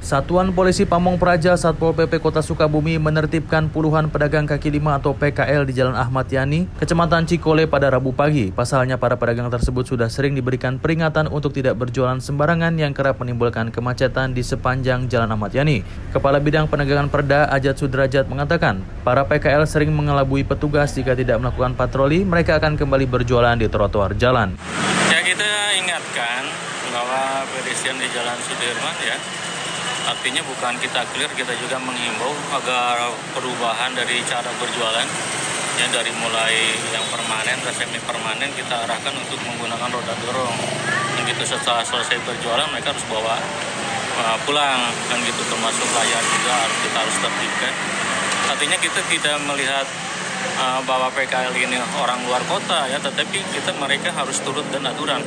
Satuan 0.00 0.48
Polisi 0.56 0.88
Pamong 0.88 1.20
Praja 1.20 1.52
Satpol 1.60 1.92
PP 1.92 2.24
Kota 2.24 2.40
Sukabumi 2.40 2.96
menertibkan 2.96 3.68
puluhan 3.68 4.08
pedagang 4.08 4.48
kaki 4.48 4.72
lima 4.72 4.96
atau 4.96 5.12
PKL 5.12 5.68
di 5.68 5.76
Jalan 5.76 5.92
Ahmad 5.92 6.24
Yani, 6.32 6.64
Kecamatan 6.80 7.28
Cikole 7.28 7.68
pada 7.68 7.92
Rabu 7.92 8.16
pagi. 8.16 8.48
Pasalnya 8.48 8.96
para 8.96 9.20
pedagang 9.20 9.52
tersebut 9.52 9.84
sudah 9.84 10.08
sering 10.08 10.32
diberikan 10.32 10.80
peringatan 10.80 11.28
untuk 11.28 11.52
tidak 11.52 11.76
berjualan 11.76 12.16
sembarangan 12.16 12.80
yang 12.80 12.96
kerap 12.96 13.20
menimbulkan 13.20 13.68
kemacetan 13.68 14.32
di 14.32 14.40
sepanjang 14.40 15.04
Jalan 15.04 15.36
Ahmad 15.36 15.52
Yani. 15.52 15.84
Kepala 16.16 16.40
Bidang 16.40 16.72
Penegakan 16.72 17.12
Perda 17.12 17.52
Ajat 17.52 17.76
Sudrajat 17.76 18.24
mengatakan, 18.24 18.80
para 19.04 19.28
PKL 19.28 19.68
sering 19.68 19.92
mengelabui 19.92 20.48
petugas 20.48 20.96
jika 20.96 21.12
tidak 21.12 21.44
melakukan 21.44 21.76
patroli, 21.76 22.24
mereka 22.24 22.56
akan 22.56 22.80
kembali 22.80 23.04
berjualan 23.04 23.52
di 23.52 23.68
trotoar 23.68 24.16
jalan. 24.16 24.56
Ya 25.12 25.20
kita 25.20 25.76
ingatkan 25.76 26.48
bahwa 26.88 27.44
pedestrian 27.52 28.00
di 28.00 28.08
Jalan 28.16 28.38
Sudirman 28.48 28.96
ya 29.04 29.49
Artinya 30.10 30.42
bukan 30.42 30.74
kita 30.82 31.06
clear, 31.14 31.30
kita 31.38 31.54
juga 31.62 31.78
menghimbau 31.78 32.34
agar 32.58 33.14
perubahan 33.30 33.94
dari 33.94 34.18
cara 34.26 34.50
berjualan 34.58 35.06
ya 35.78 35.86
dari 35.94 36.10
mulai 36.18 36.74
yang 36.90 37.06
permanen 37.14 37.54
ke 37.62 37.70
semi 37.70 38.02
permanen 38.02 38.50
kita 38.58 38.90
arahkan 38.90 39.14
untuk 39.14 39.38
menggunakan 39.46 39.86
roda 39.86 40.14
dorong. 40.26 40.56
Dan 41.14 41.22
gitu 41.30 41.46
setelah 41.46 41.86
selesai 41.86 42.18
berjualan 42.26 42.66
mereka 42.74 42.90
harus 42.90 43.06
bawa 43.06 43.38
uh, 44.18 44.36
pulang 44.42 44.90
dan 45.06 45.18
gitu 45.22 45.42
termasuk 45.46 45.86
layar 45.94 46.24
juga 46.26 46.56
kita 46.82 46.96
harus 47.06 47.16
tertibkan. 47.22 47.74
Artinya 48.50 48.76
kita 48.82 49.00
tidak 49.14 49.36
melihat 49.46 49.86
uh, 50.58 50.82
bahwa 50.90 51.06
PKL 51.14 51.54
ini 51.54 51.78
orang 52.02 52.18
luar 52.26 52.42
kota 52.50 52.90
ya, 52.90 52.98
tetapi 52.98 53.38
kita 53.54 53.78
mereka 53.78 54.10
harus 54.10 54.42
turut 54.42 54.66
dan 54.74 54.90
aturan 54.90 55.22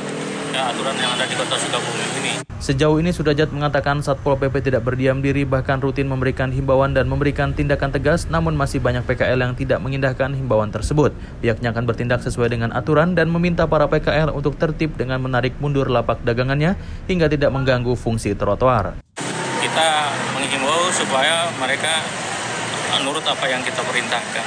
ya, 0.54 0.70
aturan 0.70 0.94
yang 0.94 1.10
ada 1.18 1.26
di 1.26 1.34
kota 1.34 1.58
Sukabumi 1.58 2.06
ini. 2.22 2.32
Sejauh 2.62 2.96
ini 3.02 3.10
Sudajat 3.10 3.50
mengatakan 3.50 4.00
Satpol 4.00 4.38
PP 4.38 4.70
tidak 4.70 4.86
berdiam 4.86 5.18
diri 5.20 5.42
bahkan 5.44 5.82
rutin 5.82 6.06
memberikan 6.06 6.48
himbauan 6.48 6.94
dan 6.94 7.10
memberikan 7.10 7.52
tindakan 7.52 7.90
tegas 7.92 8.30
namun 8.30 8.54
masih 8.54 8.78
banyak 8.80 9.04
PKL 9.04 9.36
yang 9.36 9.52
tidak 9.58 9.82
mengindahkan 9.82 10.32
himbauan 10.32 10.70
tersebut. 10.70 11.12
Pihaknya 11.42 11.74
akan 11.74 11.84
bertindak 11.84 12.22
sesuai 12.22 12.54
dengan 12.54 12.70
aturan 12.72 13.12
dan 13.18 13.28
meminta 13.28 13.66
para 13.66 13.90
PKL 13.90 14.32
untuk 14.32 14.56
tertib 14.56 14.94
dengan 14.96 15.20
menarik 15.20 15.58
mundur 15.58 15.90
lapak 15.90 16.22
dagangannya 16.22 16.78
hingga 17.10 17.28
tidak 17.28 17.50
mengganggu 17.52 17.92
fungsi 17.98 18.32
trotoar. 18.32 18.96
Kita 19.60 19.88
menghimbau 20.38 20.88
supaya 20.94 21.50
mereka 21.58 22.00
menurut 23.02 23.26
apa 23.26 23.44
yang 23.50 23.60
kita 23.60 23.82
perintahkan. 23.82 24.46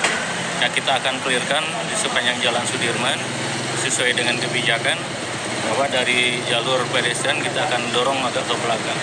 Ya 0.58 0.68
kita 0.74 0.90
akan 0.98 1.22
clearkan 1.22 1.64
di 1.86 1.96
sepanjang 2.00 2.42
Jalan 2.42 2.66
Sudirman 2.66 3.20
sesuai 3.78 4.18
dengan 4.18 4.34
kebijakan 4.42 4.98
bahwa 5.66 5.86
dari 5.90 6.38
jalur 6.46 6.82
pedestrian 6.94 7.40
kita 7.42 7.66
akan 7.66 7.82
dorong 7.96 8.20
agak 8.22 8.44
ke 8.46 8.56
belakang. 8.62 9.00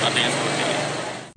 Artinya 0.00 0.30
seperti 0.32 0.62
ini. 0.64 0.76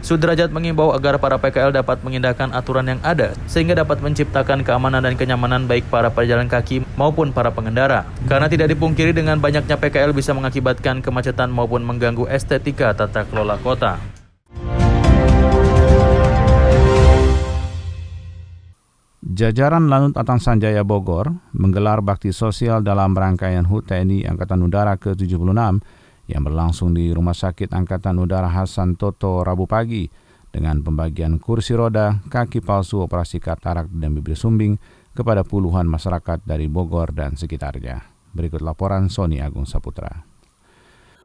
Sudrajat 0.03 0.51
mengimbau 0.51 0.91
agar 0.91 1.15
para 1.15 1.39
PKL 1.39 1.71
dapat 1.71 2.03
mengindahkan 2.03 2.51
aturan 2.51 2.83
yang 2.83 2.99
ada 3.07 3.31
sehingga 3.47 3.71
dapat 3.71 4.03
menciptakan 4.03 4.59
keamanan 4.59 4.99
dan 4.99 5.15
kenyamanan 5.15 5.63
baik 5.63 5.87
para 5.87 6.11
pejalan 6.11 6.51
kaki 6.51 6.83
maupun 6.99 7.31
para 7.31 7.55
pengendara. 7.55 8.03
Karena 8.27 8.51
tidak 8.51 8.75
dipungkiri 8.75 9.15
dengan 9.15 9.39
banyaknya 9.39 9.79
PKL 9.79 10.11
bisa 10.11 10.35
mengakibatkan 10.35 10.99
kemacetan 10.99 11.47
maupun 11.47 11.87
mengganggu 11.87 12.27
estetika 12.27 12.91
tata 12.91 13.23
kelola 13.23 13.55
kota. 13.63 14.12
Jajaran 19.23 19.87
Lanut 19.87 20.19
Atang 20.19 20.43
Sanjaya 20.43 20.83
Bogor 20.83 21.31
menggelar 21.55 22.03
bakti 22.03 22.35
sosial 22.35 22.83
dalam 22.83 23.15
rangkaian 23.15 23.63
HUT 23.63 23.87
TNI 23.87 24.27
Angkatan 24.27 24.59
Udara 24.67 24.99
ke-76 24.99 25.79
yang 26.27 26.41
berlangsung 26.43 26.91
di 26.91 27.07
Rumah 27.07 27.31
Sakit 27.31 27.71
Angkatan 27.71 28.19
Udara 28.19 28.51
Hasan 28.51 28.99
Toto 28.99 29.39
Rabu 29.39 29.63
pagi 29.63 30.11
dengan 30.51 30.83
pembagian 30.83 31.39
kursi 31.39 31.71
roda, 31.71 32.19
kaki 32.27 32.59
palsu, 32.59 32.99
operasi 32.99 33.39
katarak, 33.39 33.87
dan 33.95 34.11
bibir 34.11 34.35
sumbing 34.35 34.75
kepada 35.15 35.47
puluhan 35.47 35.87
masyarakat 35.87 36.43
dari 36.43 36.67
Bogor 36.67 37.15
dan 37.15 37.39
sekitarnya. 37.39 38.03
Berikut 38.35 38.59
laporan 38.59 39.07
Sony 39.07 39.39
Agung 39.39 39.63
Saputra. 39.63 40.32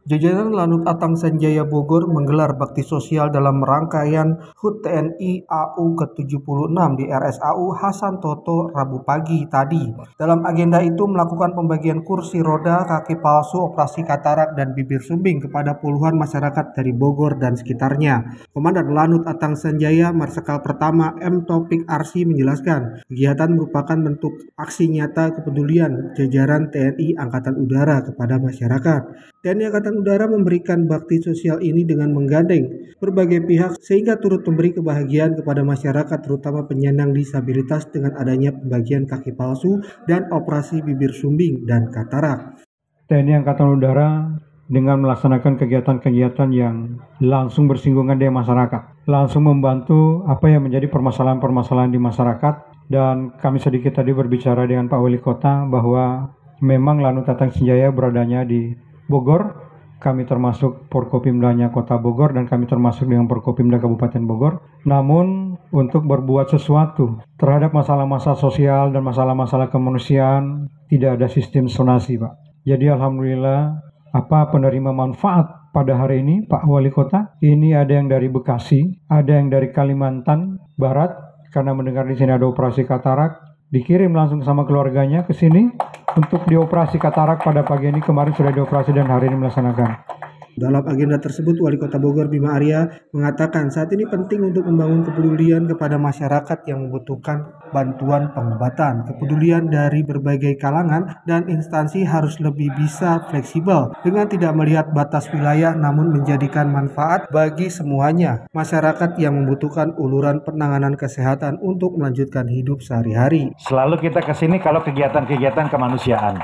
Jajaran 0.09 0.57
Lanut 0.57 0.88
Atang 0.88 1.21
Sanjaya 1.21 1.69
Bogor 1.69 2.09
menggelar 2.09 2.57
bakti 2.57 2.81
sosial 2.81 3.29
dalam 3.29 3.61
rangkaian 3.61 4.41
HUT 4.57 4.81
TNI 4.81 5.45
AU 5.45 5.85
ke-76 6.00 6.73
di 6.97 7.12
RSAU 7.12 7.77
Hasan 7.77 8.17
Toto 8.17 8.73
Rabu 8.73 9.05
pagi 9.05 9.45
tadi. 9.53 9.85
Dalam 10.17 10.49
agenda 10.49 10.81
itu 10.81 11.05
melakukan 11.05 11.53
pembagian 11.53 12.00
kursi 12.09 12.41
roda, 12.41 12.88
kaki 12.88 13.21
palsu, 13.21 13.69
operasi 13.69 14.00
katarak, 14.00 14.57
dan 14.57 14.73
bibir 14.73 15.05
sumbing 15.05 15.45
kepada 15.45 15.77
puluhan 15.77 16.17
masyarakat 16.17 16.73
dari 16.73 16.97
Bogor 16.97 17.37
dan 17.37 17.61
sekitarnya. 17.61 18.49
Komandan 18.57 18.88
Lanut 18.88 19.29
Atang 19.29 19.61
Sanjaya 19.61 20.09
Marsikal 20.17 20.65
Pertama 20.65 21.21
M. 21.21 21.45
Topik 21.45 21.85
Arsi 21.85 22.25
menjelaskan, 22.25 23.05
kegiatan 23.12 23.53
merupakan 23.53 24.00
bentuk 24.00 24.41
aksi 24.57 24.88
nyata 24.88 25.37
kepedulian 25.37 26.17
jajaran 26.17 26.73
TNI 26.73 27.21
Angkatan 27.21 27.61
Udara 27.61 28.00
kepada 28.00 28.41
masyarakat. 28.41 29.37
TNI 29.38 29.71
Angkatan 29.71 30.02
Udara 30.02 30.26
memberikan 30.26 30.90
bakti 30.90 31.23
sosial 31.23 31.62
ini 31.62 31.87
dengan 31.87 32.11
menggandeng 32.11 32.90
berbagai 32.99 33.47
pihak 33.47 33.78
sehingga 33.78 34.18
turut 34.18 34.42
memberi 34.42 34.75
kebahagiaan 34.75 35.38
kepada 35.38 35.62
masyarakat 35.62 36.18
terutama 36.26 36.66
penyandang 36.66 37.14
disabilitas 37.14 37.87
dengan 37.95 38.18
adanya 38.18 38.50
pembagian 38.50 39.07
kaki 39.07 39.38
palsu 39.38 39.78
dan 40.11 40.26
operasi 40.35 40.83
bibir 40.83 41.14
sumbing 41.14 41.62
dan 41.71 41.87
katarak. 41.95 42.59
TNI 43.07 43.47
Angkatan 43.47 43.78
Udara 43.78 44.26
dengan 44.66 45.07
melaksanakan 45.07 45.54
kegiatan-kegiatan 45.54 46.50
yang 46.50 46.99
langsung 47.23 47.71
bersinggungan 47.71 48.18
dengan 48.18 48.42
masyarakat, 48.42 49.07
langsung 49.07 49.47
membantu 49.47 50.26
apa 50.26 50.50
yang 50.50 50.66
menjadi 50.66 50.90
permasalahan-permasalahan 50.90 51.95
di 51.95 52.02
masyarakat 52.02 52.54
dan 52.90 53.38
kami 53.38 53.62
sedikit 53.62 54.02
tadi 54.02 54.11
berbicara 54.11 54.66
dengan 54.66 54.90
Pak 54.90 54.99
Wali 54.99 55.23
Kota 55.23 55.62
bahwa 55.62 56.35
memang 56.59 56.99
Lanut 56.99 57.23
Tatang 57.23 57.54
Senjaya 57.54 57.95
beradanya 57.95 58.42
di 58.42 58.88
Bogor 59.09 59.69
kami 59.99 60.31
termasuk 60.31 60.87
Porkopimdanya 60.87 61.75
Kota 61.75 61.99
Bogor 61.99 62.31
dan 62.31 62.47
kami 62.47 62.71
termasuk 62.71 63.11
dengan 63.11 63.27
Porkopimda 63.27 63.83
Kabupaten 63.83 64.23
Bogor. 64.31 64.62
Namun 64.87 65.59
untuk 65.75 66.07
berbuat 66.07 66.55
sesuatu 66.55 67.19
terhadap 67.35 67.75
masalah-masalah 67.75 68.38
sosial 68.38 68.95
dan 68.95 69.03
masalah-masalah 69.03 69.67
kemanusiaan 69.75 70.71
tidak 70.87 71.19
ada 71.19 71.27
sistem 71.27 71.67
sonasi 71.67 72.15
Pak. 72.15 72.62
Jadi 72.62 72.87
Alhamdulillah 72.87 73.75
apa 74.15 74.49
penerima 74.55 74.95
manfaat 74.95 75.73
pada 75.75 75.99
hari 75.99 76.25
ini 76.25 76.47
Pak 76.47 76.65
Wali 76.65 76.88
Kota 76.95 77.37
ini 77.45 77.75
ada 77.77 77.93
yang 77.93 78.09
dari 78.09 78.31
Bekasi, 78.31 79.05
ada 79.11 79.37
yang 79.37 79.53
dari 79.53 79.75
Kalimantan 79.75 80.62
Barat 80.79 81.12
karena 81.53 81.75
mendengar 81.75 82.07
di 82.07 82.15
sini 82.15 82.33
ada 82.33 82.47
operasi 82.47 82.87
katarak 82.87 83.41
dikirim 83.69 84.15
langsung 84.17 84.41
sama 84.41 84.65
keluarganya 84.65 85.29
ke 85.29 85.37
sini 85.37 85.69
untuk 86.18 86.42
dioperasi 86.50 86.98
katarak 86.98 87.46
pada 87.46 87.62
pagi 87.62 87.94
ini 87.94 88.02
kemarin 88.02 88.34
sudah 88.34 88.50
dioperasi 88.50 88.90
dan 88.90 89.06
hari 89.06 89.30
ini 89.30 89.38
melaksanakan. 89.38 90.18
Dalam 90.59 90.83
agenda 90.91 91.23
tersebut, 91.23 91.55
Wali 91.62 91.79
Kota 91.79 92.03
Bogor 92.03 92.27
Bima 92.27 92.59
Arya 92.59 92.91
mengatakan 93.15 93.71
saat 93.71 93.95
ini 93.95 94.03
penting 94.11 94.50
untuk 94.50 94.67
membangun 94.67 95.07
kepedulian 95.07 95.71
kepada 95.71 96.03
masyarakat 96.03 96.67
yang 96.67 96.91
membutuhkan 96.91 97.47
bantuan 97.71 98.35
pengobatan. 98.35 99.07
Kepedulian 99.07 99.71
dari 99.71 100.03
berbagai 100.03 100.59
kalangan 100.59 101.23
dan 101.31 101.47
instansi 101.47 102.03
harus 102.03 102.43
lebih 102.43 102.75
bisa 102.75 103.23
fleksibel 103.31 103.95
dengan 104.03 104.27
tidak 104.27 104.50
melihat 104.59 104.91
batas 104.91 105.31
wilayah 105.31 105.79
namun 105.79 106.11
menjadikan 106.11 106.67
manfaat 106.75 107.31
bagi 107.31 107.71
semuanya. 107.71 108.50
Masyarakat 108.50 109.15
yang 109.23 109.38
membutuhkan 109.38 109.95
uluran 109.95 110.43
penanganan 110.43 110.99
kesehatan 110.99 111.62
untuk 111.62 111.95
melanjutkan 111.95 112.50
hidup 112.50 112.83
sehari-hari. 112.83 113.55
Selalu 113.62 114.11
kita 114.11 114.27
ke 114.27 114.35
sini 114.35 114.59
kalau 114.59 114.83
kegiatan-kegiatan 114.83 115.71
kemanusiaan 115.71 116.43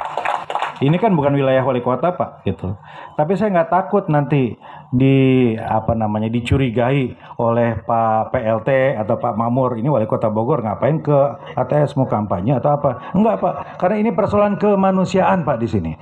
ini 0.83 0.97
kan 0.99 1.15
bukan 1.15 1.39
wilayah 1.39 1.63
wali 1.63 1.79
kota 1.85 2.15
pak. 2.19 2.43
Gitu. 2.43 2.75
Tapi 3.15 3.39
saya 3.39 3.55
nggak 3.55 3.71
takut 3.71 4.11
nanti 4.11 4.59
di 4.91 5.53
apa 5.59 5.95
namanya 5.95 6.31
dicurigai 6.31 7.15
oleh 7.39 7.83
Pak 7.83 8.35
PLT 8.35 8.99
atau 8.99 9.19
Pak 9.19 9.35
Mamur. 9.39 9.79
Ini 9.79 9.87
wali 9.87 10.07
kota 10.11 10.31
Bogor 10.31 10.63
ngapain 10.63 10.99
ke 10.99 11.19
ATS 11.55 11.95
mau 11.95 12.07
kampanye 12.11 12.59
atau 12.59 12.75
apa? 12.75 13.15
Enggak 13.15 13.39
pak. 13.39 13.55
Karena 13.79 13.97
ini 14.03 14.11
persoalan 14.11 14.59
kemanusiaan 14.59 15.47
pak 15.47 15.59
di 15.63 15.69
sini. 15.71 15.93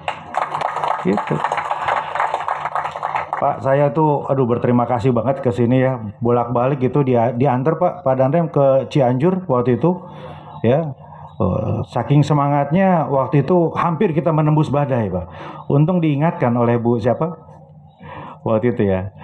Gitu. 1.05 1.37
Pak, 3.43 3.59
saya 3.59 3.91
tuh 3.91 4.23
aduh 4.31 4.47
berterima 4.47 4.87
kasih 4.87 5.11
banget 5.11 5.43
ke 5.43 5.51
sini 5.51 5.83
ya. 5.83 5.99
Bolak-balik 6.23 6.79
itu 6.79 7.03
dia 7.03 7.35
diantar 7.35 7.75
Pak. 7.75 8.07
Pak 8.07 8.15
Dandrem 8.15 8.47
ke 8.47 8.87
Cianjur 8.87 9.43
waktu 9.51 9.83
itu 9.83 9.99
ya 10.63 10.95
saking 11.89 12.23
semangatnya 12.27 13.07
waktu 13.09 13.47
itu 13.47 13.73
hampir 13.73 14.13
kita 14.13 14.31
menembus 14.35 14.69
badai, 14.69 15.09
Pak. 15.09 15.27
Untung 15.71 16.03
diingatkan 16.03 16.53
oleh 16.55 16.77
Bu 16.77 17.01
siapa? 17.01 17.29
Waktu 18.43 18.75
itu 18.75 18.83
ya, 18.91 19.15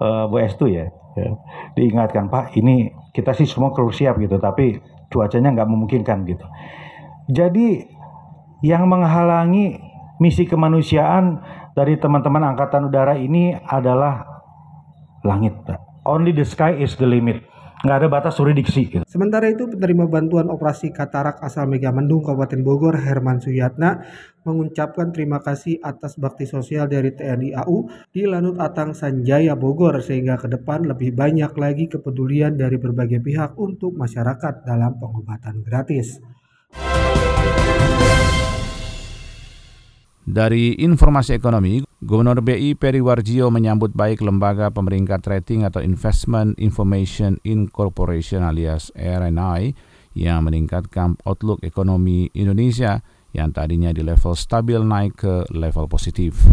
uh, 0.00 0.24
Bu 0.26 0.40
Estu 0.40 0.66
ya, 0.72 0.88
ya. 1.14 1.28
Diingatkan, 1.76 2.32
Pak, 2.32 2.56
ini 2.56 2.90
kita 3.12 3.36
sih 3.36 3.44
semua 3.44 3.70
keluar 3.76 3.92
siap 3.92 4.16
gitu, 4.18 4.40
tapi 4.40 4.80
cuacanya 5.12 5.52
nggak 5.52 5.68
memungkinkan 5.68 6.18
gitu. 6.26 6.46
Jadi 7.28 7.86
yang 8.64 8.88
menghalangi 8.88 9.80
misi 10.18 10.48
kemanusiaan 10.48 11.40
dari 11.76 12.00
teman-teman 12.00 12.54
angkatan 12.54 12.88
udara 12.88 13.14
ini 13.18 13.52
adalah 13.52 14.24
langit. 15.22 15.54
Only 16.04 16.36
the 16.36 16.44
sky 16.44 16.76
is 16.76 16.96
the 17.00 17.08
limit 17.08 17.53
nggak 17.84 17.96
ada 18.00 18.08
batas 18.08 18.40
jurisdiksi. 18.40 18.82
Gitu. 18.88 19.04
Sementara 19.04 19.44
itu 19.52 19.68
penerima 19.68 20.08
bantuan 20.08 20.48
operasi 20.48 20.88
katarak 20.88 21.44
asal 21.44 21.68
Megamendung 21.68 22.24
Kabupaten 22.24 22.64
Bogor 22.64 22.96
Herman 22.96 23.44
Suyatna 23.44 24.00
mengucapkan 24.48 25.12
terima 25.12 25.44
kasih 25.44 25.84
atas 25.84 26.16
bakti 26.16 26.48
sosial 26.48 26.88
dari 26.88 27.12
TNI 27.12 27.52
AU 27.64 28.08
di 28.08 28.24
Lanut 28.24 28.56
Atang 28.56 28.96
Sanjaya 28.96 29.52
Bogor 29.52 30.00
sehingga 30.00 30.40
ke 30.40 30.48
depan 30.48 30.88
lebih 30.88 31.12
banyak 31.12 31.52
lagi 31.52 31.84
kepedulian 31.92 32.56
dari 32.56 32.80
berbagai 32.80 33.20
pihak 33.20 33.52
untuk 33.60 33.92
masyarakat 33.92 34.64
dalam 34.64 34.96
pengobatan 34.96 35.60
gratis. 35.60 36.20
Dari 40.24 40.80
informasi 40.80 41.36
ekonomi, 41.36 41.84
Gubernur 42.04 42.44
BI 42.44 42.76
Peri 42.76 43.00
Warjio 43.00 43.48
menyambut 43.48 43.96
baik 43.96 44.20
lembaga 44.20 44.68
pemeringkat 44.68 45.24
rating 45.24 45.64
atau 45.64 45.80
Investment 45.80 46.52
Information 46.60 47.40
Incorporation 47.48 48.44
alias 48.44 48.92
RNI 48.92 49.72
yang 50.12 50.44
meningkatkan 50.44 51.16
outlook 51.24 51.64
ekonomi 51.64 52.28
Indonesia 52.36 53.00
yang 53.32 53.56
tadinya 53.56 53.88
di 53.88 54.04
level 54.04 54.36
stabil 54.36 54.84
naik 54.84 55.16
ke 55.16 55.48
level 55.56 55.88
positif. 55.88 56.44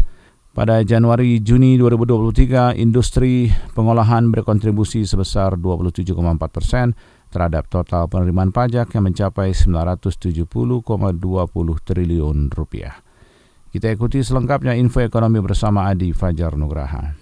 Pada 0.55 0.87
Januari-Juni 0.87 1.75
2023, 1.75 2.79
industri 2.79 3.51
pengolahan 3.75 4.31
berkontribusi 4.31 5.03
sebesar 5.03 5.59
27,4 5.59 6.15
persen 6.47 6.95
terhadap 7.27 7.67
total 7.67 8.07
penerimaan 8.07 8.55
pajak 8.55 8.95
yang 8.95 9.03
mencapai 9.03 9.51
970,20 9.51 10.47
triliun 11.83 12.47
rupiah. 12.55 13.10
Kita 13.71 13.87
ikuti 13.87 14.19
selengkapnya 14.19 14.75
info 14.75 14.99
ekonomi 14.99 15.39
bersama 15.39 15.87
Adi 15.87 16.11
Fajar 16.11 16.59
Nugraha. 16.59 17.15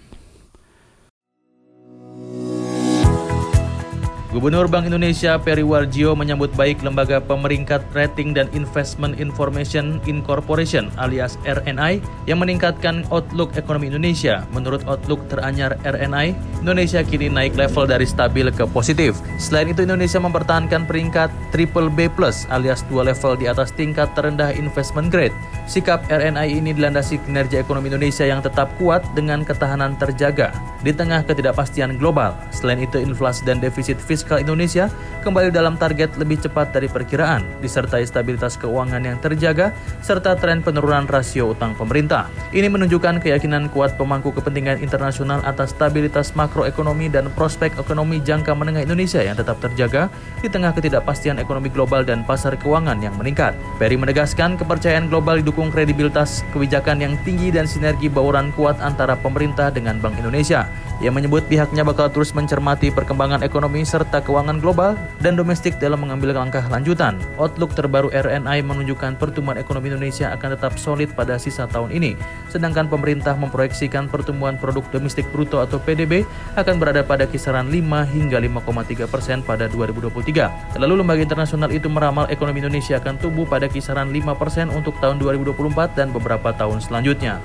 Gubernur 4.30 4.70
Bank 4.70 4.86
Indonesia 4.86 5.38
Peri 5.42 5.66
Warjio 5.66 6.14
menyambut 6.14 6.54
baik 6.54 6.86
lembaga 6.86 7.18
pemeringkat 7.18 7.82
rating 7.94 8.30
dan 8.30 8.46
investment 8.54 9.18
information 9.18 9.98
incorporation 10.06 10.86
alias 11.02 11.34
RNI 11.42 11.98
yang 12.30 12.38
meningkatkan 12.38 13.02
outlook 13.10 13.54
ekonomi 13.58 13.90
Indonesia. 13.90 14.46
Menurut 14.54 14.86
outlook 14.86 15.22
teranyar 15.30 15.74
RNI, 15.82 16.34
Indonesia 16.62 17.02
kini 17.02 17.26
naik 17.26 17.58
level 17.58 17.90
dari 17.90 18.06
stabil 18.06 18.50
ke 18.54 18.66
positif. 18.70 19.18
Selain 19.38 19.70
itu 19.70 19.82
Indonesia 19.82 20.22
mempertahankan 20.22 20.86
peringkat 20.86 21.30
triple 21.50 21.90
B 21.90 22.06
plus 22.06 22.46
alias 22.54 22.86
dua 22.86 23.10
level 23.10 23.34
di 23.34 23.50
atas 23.50 23.74
tingkat 23.74 24.14
terendah 24.14 24.54
investment 24.54 25.10
grade. 25.10 25.34
Sikap 25.70 26.02
RNI 26.10 26.50
ini 26.50 26.74
dilandasi 26.74 27.22
kinerja 27.22 27.62
ekonomi 27.62 27.94
Indonesia 27.94 28.26
yang 28.26 28.42
tetap 28.42 28.74
kuat 28.74 29.06
dengan 29.14 29.46
ketahanan 29.46 29.94
terjaga 29.94 30.50
di 30.82 30.90
tengah 30.90 31.22
ketidakpastian 31.22 31.94
global. 31.94 32.34
Selain 32.50 32.82
itu 32.82 32.98
inflasi 32.98 33.46
dan 33.46 33.62
defisit 33.62 33.94
fiskal 33.94 34.42
Indonesia 34.42 34.90
kembali 35.22 35.54
dalam 35.54 35.78
target 35.78 36.10
lebih 36.18 36.42
cepat 36.42 36.74
dari 36.74 36.90
perkiraan, 36.90 37.46
disertai 37.62 38.02
stabilitas 38.02 38.58
keuangan 38.58 38.98
yang 39.04 39.22
terjaga, 39.22 39.70
serta 40.02 40.34
tren 40.34 40.58
penurunan 40.58 41.06
rasio 41.06 41.54
utang 41.54 41.78
pemerintah. 41.78 42.26
Ini 42.50 42.66
menunjukkan 42.66 43.22
keyakinan 43.22 43.70
kuat 43.70 43.94
pemangku 43.94 44.34
kepentingan 44.34 44.82
internasional 44.82 45.38
atas 45.46 45.70
stabilitas 45.70 46.34
makroekonomi 46.34 47.12
dan 47.12 47.30
prospek 47.38 47.78
ekonomi 47.78 48.18
jangka 48.18 48.56
menengah 48.58 48.82
Indonesia 48.82 49.22
yang 49.22 49.38
tetap 49.38 49.62
terjaga 49.62 50.10
di 50.42 50.50
tengah 50.50 50.74
ketidakpastian 50.74 51.38
ekonomi 51.38 51.70
global 51.70 52.02
dan 52.02 52.26
pasar 52.26 52.56
keuangan 52.58 52.98
yang 52.98 53.14
meningkat. 53.20 53.52
Perry 53.76 54.00
menegaskan 54.00 54.56
kepercayaan 54.56 55.12
global 55.12 55.38
didukung 55.38 55.59
kredibilitas 55.68 56.40
kebijakan 56.56 57.04
yang 57.04 57.14
tinggi 57.20 57.52
dan 57.52 57.68
sinergi 57.68 58.08
bauran 58.08 58.48
kuat 58.56 58.80
antara 58.80 59.20
pemerintah 59.20 59.68
dengan 59.68 60.00
Bank 60.00 60.16
Indonesia. 60.16 60.64
Ia 61.00 61.08
menyebut 61.08 61.48
pihaknya 61.48 61.80
bakal 61.80 62.12
terus 62.12 62.36
mencermati 62.36 62.92
perkembangan 62.92 63.40
ekonomi 63.40 63.80
serta 63.88 64.20
keuangan 64.20 64.60
global 64.60 65.00
dan 65.24 65.32
domestik 65.32 65.80
dalam 65.80 66.04
mengambil 66.04 66.36
langkah 66.36 66.60
lanjutan. 66.68 67.16
Outlook 67.40 67.72
terbaru 67.72 68.12
RNI 68.12 68.60
menunjukkan 68.60 69.16
pertumbuhan 69.16 69.56
ekonomi 69.56 69.88
Indonesia 69.88 70.28
akan 70.36 70.60
tetap 70.60 70.76
solid 70.76 71.08
pada 71.16 71.40
sisa 71.40 71.64
tahun 71.64 71.96
ini, 71.96 72.20
sedangkan 72.52 72.92
pemerintah 72.92 73.32
memproyeksikan 73.32 74.12
pertumbuhan 74.12 74.60
produk 74.60 74.84
domestik 74.92 75.24
bruto 75.32 75.64
atau 75.64 75.80
PDB 75.80 76.28
akan 76.60 76.76
berada 76.76 77.00
pada 77.00 77.24
kisaran 77.24 77.72
5 77.72 77.80
hingga 78.12 78.36
5,3 78.36 79.08
persen 79.08 79.40
pada 79.40 79.72
2023. 79.72 80.76
Lalu 80.76 81.00
lembaga 81.00 81.24
internasional 81.24 81.72
itu 81.72 81.88
meramal 81.88 82.28
ekonomi 82.28 82.60
Indonesia 82.60 83.00
akan 83.00 83.16
tumbuh 83.16 83.48
pada 83.48 83.72
kisaran 83.72 84.12
5 84.12 84.36
persen 84.36 84.68
untuk 84.68 85.00
tahun 85.00 85.16
2024 85.16 85.96
dan 85.96 86.12
beberapa 86.12 86.52
tahun 86.52 86.84
selanjutnya. 86.84 87.40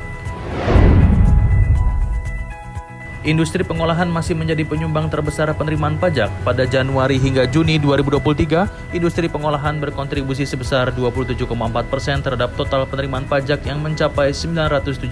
Industri 3.26 3.66
pengolahan 3.66 4.06
masih 4.06 4.38
menjadi 4.38 4.62
penyumbang 4.62 5.10
terbesar 5.10 5.50
penerimaan 5.58 5.98
pajak. 5.98 6.30
Pada 6.46 6.62
Januari 6.62 7.18
hingga 7.18 7.50
Juni 7.50 7.82
2023, 7.82 8.94
industri 8.94 9.26
pengolahan 9.26 9.82
berkontribusi 9.82 10.46
sebesar 10.46 10.94
27,4 10.94 11.50
persen 11.90 12.22
terhadap 12.22 12.54
total 12.54 12.86
penerimaan 12.86 13.26
pajak 13.26 13.66
yang 13.66 13.82
mencapai 13.82 14.30
970,20 14.30 15.10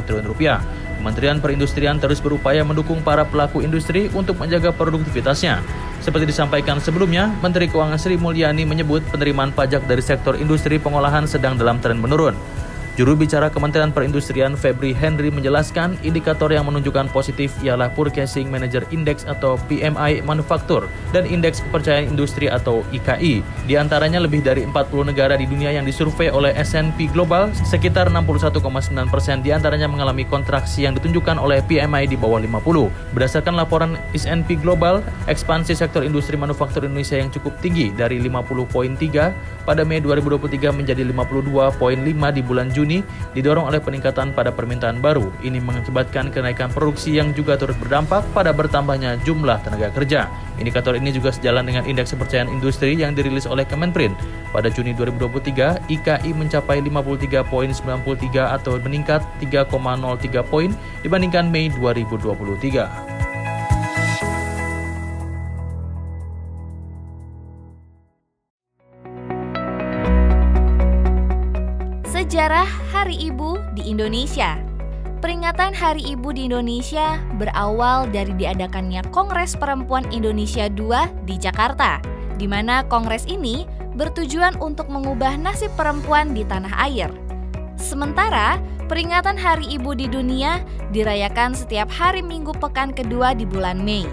triliun 0.00 0.24
rupiah. 0.24 0.64
Kementerian 0.96 1.44
Perindustrian 1.44 2.00
terus 2.00 2.24
berupaya 2.24 2.64
mendukung 2.64 3.04
para 3.04 3.28
pelaku 3.28 3.60
industri 3.60 4.08
untuk 4.16 4.40
menjaga 4.40 4.72
produktivitasnya. 4.72 5.60
Seperti 6.00 6.24
disampaikan 6.24 6.80
sebelumnya, 6.80 7.28
Menteri 7.44 7.68
Keuangan 7.68 8.00
Sri 8.00 8.16
Mulyani 8.16 8.64
menyebut 8.64 9.04
penerimaan 9.12 9.52
pajak 9.52 9.84
dari 9.84 10.00
sektor 10.00 10.40
industri 10.40 10.80
pengolahan 10.80 11.28
sedang 11.28 11.60
dalam 11.60 11.84
tren 11.84 12.00
menurun. 12.00 12.32
Juru 12.98 13.14
bicara 13.14 13.46
Kementerian 13.46 13.94
Perindustrian 13.94 14.58
Febri 14.58 14.90
Henry 14.90 15.30
menjelaskan 15.30 15.94
indikator 16.02 16.50
yang 16.50 16.66
menunjukkan 16.66 17.06
positif 17.14 17.54
ialah 17.62 17.86
Purchasing 17.94 18.50
Manager 18.50 18.82
Index 18.90 19.22
atau 19.30 19.54
PMI 19.70 20.26
Manufaktur 20.26 20.90
dan 21.14 21.22
Indeks 21.22 21.62
Kepercayaan 21.62 22.10
Industri 22.10 22.50
atau 22.50 22.82
IKI. 22.90 23.46
Di 23.70 23.78
antaranya 23.78 24.18
lebih 24.18 24.42
dari 24.42 24.66
40 24.66 25.06
negara 25.06 25.38
di 25.38 25.46
dunia 25.46 25.70
yang 25.70 25.86
disurvei 25.86 26.34
oleh 26.34 26.50
S&P 26.58 27.06
Global, 27.14 27.54
sekitar 27.62 28.10
61,9 28.10 28.58
persen 29.06 29.38
di 29.38 29.54
antaranya 29.54 29.86
mengalami 29.86 30.26
kontraksi 30.26 30.82
yang 30.82 30.98
ditunjukkan 30.98 31.38
oleh 31.38 31.62
PMI 31.70 32.10
di 32.10 32.18
bawah 32.18 32.42
50. 32.42 32.90
Berdasarkan 33.14 33.54
laporan 33.54 33.94
S&P 34.18 34.58
Global, 34.58 34.98
ekspansi 35.30 35.78
sektor 35.78 36.02
industri 36.02 36.34
manufaktur 36.34 36.82
Indonesia 36.82 37.14
yang 37.14 37.30
cukup 37.30 37.54
tinggi 37.62 37.94
dari 37.94 38.18
50.3 38.18 39.62
pada 39.62 39.86
Mei 39.86 40.02
2023 40.02 40.74
menjadi 40.74 41.06
52.5 41.06 41.78
di 42.34 42.42
bulan 42.42 42.68
Juni 42.74 42.79
Juni 42.80 43.04
didorong 43.36 43.68
oleh 43.68 43.76
peningkatan 43.76 44.32
pada 44.32 44.48
permintaan 44.48 45.04
baru. 45.04 45.28
Ini 45.44 45.60
mengakibatkan 45.60 46.32
kenaikan 46.32 46.72
produksi 46.72 47.20
yang 47.20 47.36
juga 47.36 47.60
turut 47.60 47.76
berdampak 47.76 48.24
pada 48.32 48.56
bertambahnya 48.56 49.20
jumlah 49.28 49.60
tenaga 49.60 49.92
kerja. 49.92 50.32
Indikator 50.56 50.96
ini 50.96 51.12
juga 51.12 51.28
sejalan 51.28 51.68
dengan 51.68 51.84
indeks 51.84 52.16
kepercayaan 52.16 52.48
industri 52.48 52.96
yang 52.96 53.12
dirilis 53.12 53.44
oleh 53.44 53.68
Kemenprin. 53.68 54.16
Pada 54.48 54.72
Juni 54.72 54.96
2023, 54.96 55.92
IKI 55.92 56.30
mencapai 56.32 56.80
53.93 56.80 58.56
atau 58.56 58.80
meningkat 58.80 59.20
3,03 59.44 60.40
poin 60.48 60.72
dibandingkan 61.04 61.52
Mei 61.52 61.68
2023. 61.68 63.09
Indonesia 73.90 74.62
Peringatan 75.20 75.74
Hari 75.74 76.14
Ibu 76.14 76.32
di 76.32 76.48
Indonesia 76.48 77.18
berawal 77.36 78.08
dari 78.08 78.32
diadakannya 78.38 79.04
Kongres 79.10 79.58
Perempuan 79.58 80.08
Indonesia 80.08 80.70
II 80.72 80.96
di 81.28 81.36
Jakarta, 81.36 82.00
di 82.40 82.48
mana 82.48 82.80
kongres 82.88 83.28
ini 83.28 83.68
bertujuan 84.00 84.56
untuk 84.64 84.88
mengubah 84.88 85.36
nasib 85.36 85.68
perempuan 85.76 86.32
di 86.32 86.40
tanah 86.48 86.72
air. 86.88 87.12
Sementara, 87.76 88.56
peringatan 88.88 89.36
Hari 89.36 89.76
Ibu 89.76 89.92
di 89.92 90.08
dunia 90.08 90.64
dirayakan 90.88 91.52
setiap 91.52 91.92
hari 91.92 92.24
Minggu 92.24 92.56
pekan 92.56 92.96
kedua 92.96 93.36
di 93.36 93.44
bulan 93.44 93.84
Mei. 93.84 94.08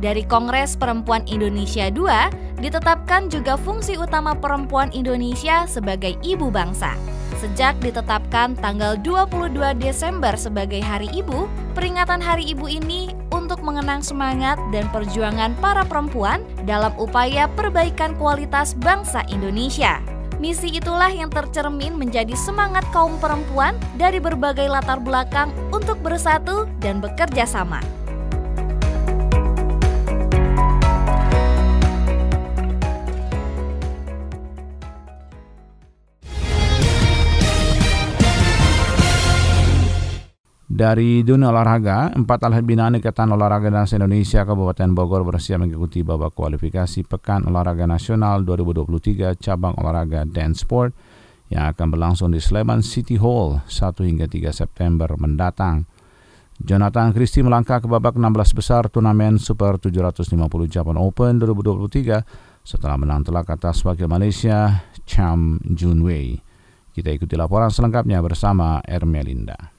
Dari 0.00 0.24
Kongres 0.24 0.80
Perempuan 0.80 1.28
Indonesia 1.28 1.92
II, 1.92 2.08
ditetapkan 2.56 3.28
juga 3.28 3.60
fungsi 3.60 4.00
utama 4.00 4.32
perempuan 4.32 4.88
Indonesia 4.96 5.68
sebagai 5.68 6.16
ibu 6.24 6.48
bangsa. 6.48 6.96
Sejak 7.38 7.78
ditetapkan 7.78 8.58
tanggal 8.58 8.98
22 8.98 9.54
Desember 9.78 10.34
sebagai 10.34 10.82
Hari 10.82 11.06
Ibu, 11.22 11.46
peringatan 11.70 12.18
Hari 12.18 12.50
Ibu 12.50 12.66
ini 12.66 13.14
untuk 13.30 13.62
mengenang 13.62 14.02
semangat 14.02 14.58
dan 14.74 14.90
perjuangan 14.90 15.54
para 15.62 15.86
perempuan 15.86 16.42
dalam 16.66 16.90
upaya 16.98 17.46
perbaikan 17.54 18.18
kualitas 18.18 18.74
bangsa 18.74 19.22
Indonesia. 19.30 20.02
Misi 20.42 20.82
itulah 20.82 21.14
yang 21.14 21.30
tercermin 21.30 21.94
menjadi 21.94 22.34
semangat 22.34 22.82
kaum 22.90 23.14
perempuan 23.22 23.78
dari 23.94 24.18
berbagai 24.18 24.66
latar 24.66 24.98
belakang 24.98 25.54
untuk 25.70 25.94
bersatu 26.02 26.66
dan 26.82 26.98
bekerja 26.98 27.46
sama. 27.46 27.78
Dari 40.78 41.26
dunia 41.26 41.50
olahraga, 41.50 42.14
empat 42.14 42.46
atlet 42.46 42.62
binaan 42.62 42.94
Ikatan 43.02 43.34
Olahraga 43.34 43.66
Nasional 43.66 44.06
Indonesia 44.06 44.46
Kabupaten 44.46 44.94
Bogor 44.94 45.26
bersiap 45.26 45.58
mengikuti 45.58 46.06
babak 46.06 46.38
kualifikasi 46.38 47.02
Pekan 47.02 47.50
Olahraga 47.50 47.82
Nasional 47.90 48.46
2023 48.46 49.42
cabang 49.42 49.74
olahraga 49.74 50.22
dance 50.22 50.62
sport 50.62 50.94
yang 51.50 51.66
akan 51.74 51.90
berlangsung 51.90 52.30
di 52.30 52.38
Sleman 52.38 52.86
City 52.86 53.18
Hall 53.18 53.58
1 53.66 54.06
hingga 54.06 54.30
3 54.30 54.54
September 54.54 55.10
mendatang. 55.18 55.82
Jonathan 56.62 57.10
Christie 57.10 57.42
melangkah 57.42 57.82
ke 57.82 57.90
babak 57.90 58.14
16 58.14 58.38
besar 58.54 58.86
turnamen 58.86 59.34
Super 59.42 59.82
750 59.82 60.38
Japan 60.70 60.94
Open 60.94 61.42
2023 61.42 62.22
setelah 62.62 62.94
menang 62.94 63.26
telak 63.26 63.50
atas 63.50 63.82
wakil 63.82 64.06
Malaysia 64.06 64.86
Cham 65.02 65.58
Junwei. 65.58 66.38
Kita 66.94 67.10
ikuti 67.10 67.34
laporan 67.34 67.74
selengkapnya 67.74 68.22
bersama 68.22 68.78
Ermelinda. 68.86 69.77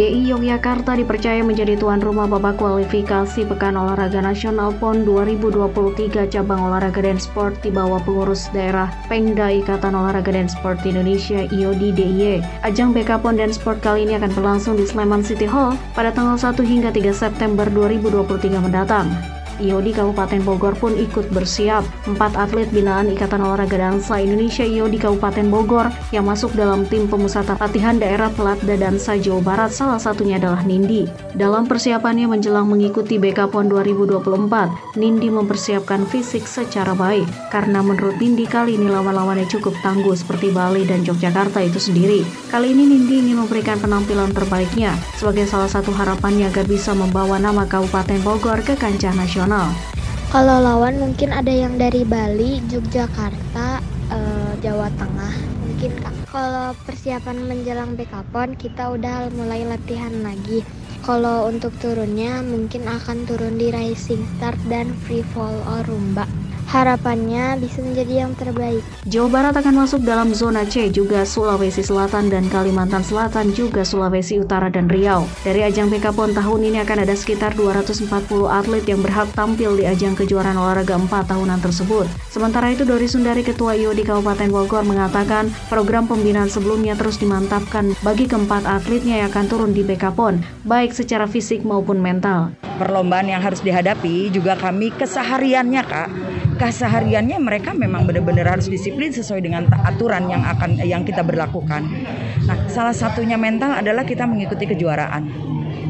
DI 0.00 0.32
Yogyakarta 0.32 0.96
dipercaya 0.96 1.44
menjadi 1.44 1.76
tuan 1.76 2.00
rumah 2.00 2.24
babak 2.24 2.56
kualifikasi 2.56 3.44
Pekan 3.44 3.76
Olahraga 3.76 4.24
Nasional 4.24 4.72
PON 4.80 5.04
2023 5.04 6.24
cabang 6.24 6.72
olahraga 6.72 7.04
dan 7.04 7.20
sport 7.20 7.60
di 7.60 7.68
bawah 7.68 8.00
pengurus 8.00 8.48
daerah 8.56 8.88
Pengda 9.12 9.52
Ikatan 9.52 9.92
Olahraga 9.92 10.32
dan 10.32 10.48
Sport 10.48 10.88
Indonesia 10.88 11.44
IOD 11.52 11.92
DIY. 11.92 12.40
Ajang 12.64 12.96
BK 12.96 13.20
PON 13.20 13.36
dan 13.36 13.52
Sport 13.52 13.84
kali 13.84 14.08
ini 14.08 14.16
akan 14.16 14.32
berlangsung 14.32 14.80
di 14.80 14.88
Sleman 14.88 15.20
City 15.20 15.44
Hall 15.44 15.76
pada 15.92 16.08
tanggal 16.16 16.40
1 16.40 16.56
hingga 16.64 16.88
3 16.96 17.12
September 17.12 17.68
2023 17.68 18.56
mendatang. 18.56 19.12
IOD 19.60 19.92
Kabupaten 19.92 20.40
Bogor 20.40 20.74
pun 20.80 20.96
ikut 20.96 21.28
bersiap. 21.30 21.84
Empat 22.08 22.34
atlet 22.40 22.66
binaan 22.72 23.12
Ikatan 23.12 23.44
Olahraga 23.44 23.76
Dansa 23.76 24.16
Indonesia 24.16 24.64
IOD 24.64 24.96
Kabupaten 24.96 25.46
Bogor 25.52 25.92
yang 26.10 26.24
masuk 26.24 26.56
dalam 26.56 26.88
tim 26.88 27.04
pemusatan 27.04 27.60
latihan 27.60 28.00
daerah 28.00 28.32
Pelatda 28.32 28.80
Dansa 28.80 29.20
Jawa 29.20 29.44
Barat 29.44 29.70
salah 29.70 30.00
satunya 30.00 30.40
adalah 30.40 30.64
Nindi. 30.64 31.04
Dalam 31.36 31.68
persiapannya 31.68 32.24
menjelang 32.24 32.64
mengikuti 32.64 33.20
BK 33.20 33.52
PON 33.52 33.68
2024, 33.68 34.96
Nindi 34.96 35.28
mempersiapkan 35.28 36.08
fisik 36.08 36.48
secara 36.48 36.96
baik 36.96 37.28
karena 37.52 37.84
menurut 37.84 38.16
Nindi 38.16 38.48
kali 38.48 38.80
ini 38.80 38.88
lawan-lawannya 38.88 39.44
cukup 39.52 39.76
tangguh 39.84 40.16
seperti 40.16 40.48
Bali 40.56 40.88
dan 40.88 41.04
Yogyakarta 41.04 41.60
itu 41.60 41.76
sendiri. 41.76 42.24
Kali 42.48 42.72
ini 42.72 42.88
Nindi 42.88 43.20
ingin 43.28 43.44
memberikan 43.44 43.76
penampilan 43.76 44.32
terbaiknya 44.32 44.96
sebagai 45.20 45.44
salah 45.44 45.68
satu 45.68 45.92
harapannya 45.92 46.48
agar 46.48 46.64
bisa 46.64 46.96
membawa 46.96 47.36
nama 47.36 47.68
Kabupaten 47.68 48.24
Bogor 48.24 48.64
ke 48.64 48.78
kancah 48.78 49.12
nasional 49.12 49.49
Kalau 50.30 50.62
lawan 50.62 51.02
mungkin 51.02 51.34
ada 51.34 51.50
yang 51.50 51.74
dari 51.74 52.06
Bali, 52.06 52.62
Yogyakarta, 52.70 53.82
uh, 54.14 54.54
Jawa 54.62 54.86
Tengah, 54.94 55.34
mungkin 55.66 55.90
kak. 55.98 56.14
Kalau 56.30 56.70
persiapan 56.86 57.50
menjelang 57.50 57.98
BKPON 57.98 58.54
kita 58.54 58.94
udah 58.94 59.26
mulai 59.34 59.66
latihan 59.66 60.14
lagi. 60.22 60.62
Kalau 61.02 61.50
untuk 61.50 61.74
turunnya 61.82 62.46
mungkin 62.46 62.86
akan 62.86 63.26
turun 63.26 63.58
di 63.58 63.74
Rising 63.74 64.22
Start 64.38 64.60
dan 64.70 64.94
Free 65.02 65.26
Fall 65.34 65.58
or. 65.66 65.82
Harapannya 66.70 67.58
bisa 67.58 67.82
menjadi 67.82 68.22
yang 68.22 68.32
terbaik. 68.38 68.78
Jawa 69.10 69.26
Barat 69.26 69.58
akan 69.58 69.74
masuk 69.82 70.06
dalam 70.06 70.30
zona 70.30 70.62
C, 70.62 70.86
juga 70.86 71.26
Sulawesi 71.26 71.82
Selatan 71.82 72.30
dan 72.30 72.46
Kalimantan 72.46 73.02
Selatan, 73.02 73.50
juga 73.50 73.82
Sulawesi 73.82 74.38
Utara 74.38 74.70
dan 74.70 74.86
Riau. 74.86 75.26
Dari 75.42 75.66
ajang 75.66 75.90
BK 75.90 76.14
PON 76.14 76.30
tahun 76.30 76.70
ini 76.70 76.78
akan 76.86 77.02
ada 77.02 77.18
sekitar 77.18 77.58
240 77.58 78.06
atlet 78.46 78.86
yang 78.86 79.02
berhak 79.02 79.26
tampil 79.34 79.74
di 79.74 79.82
ajang 79.82 80.14
kejuaraan 80.14 80.54
olahraga 80.54 80.94
4 80.94 81.10
tahunan 81.10 81.58
tersebut. 81.58 82.06
Sementara 82.30 82.70
itu, 82.70 82.86
Dori 82.86 83.10
Sundari 83.10 83.42
Ketua 83.42 83.74
IO 83.74 83.90
di 83.90 84.06
Kabupaten 84.06 84.54
Bogor 84.54 84.86
mengatakan 84.86 85.50
program 85.66 86.06
pembinaan 86.06 86.46
sebelumnya 86.46 86.94
terus 86.94 87.18
dimantapkan 87.18 87.98
bagi 88.06 88.30
keempat 88.30 88.62
atletnya 88.62 89.26
yang 89.26 89.34
akan 89.34 89.46
turun 89.50 89.74
di 89.74 89.82
BK 89.82 90.14
PON, 90.14 90.38
baik 90.62 90.94
secara 90.94 91.26
fisik 91.26 91.66
maupun 91.66 91.98
mental. 91.98 92.54
Perlombaan 92.78 93.26
yang 93.26 93.42
harus 93.42 93.58
dihadapi 93.58 94.30
juga 94.30 94.54
kami 94.54 94.94
kesehariannya, 94.94 95.82
Kak 95.82 96.08
kesehariannya 96.60 97.40
mereka 97.40 97.72
memang 97.72 98.04
benar-benar 98.04 98.60
harus 98.60 98.68
disiplin 98.68 99.08
sesuai 99.08 99.40
dengan 99.40 99.64
aturan 99.88 100.28
yang 100.28 100.44
akan 100.44 100.76
yang 100.84 101.08
kita 101.08 101.24
berlakukan. 101.24 101.88
Nah, 102.44 102.68
salah 102.68 102.92
satunya 102.92 103.40
mental 103.40 103.72
adalah 103.72 104.04
kita 104.04 104.28
mengikuti 104.28 104.68
kejuaraan. 104.68 105.24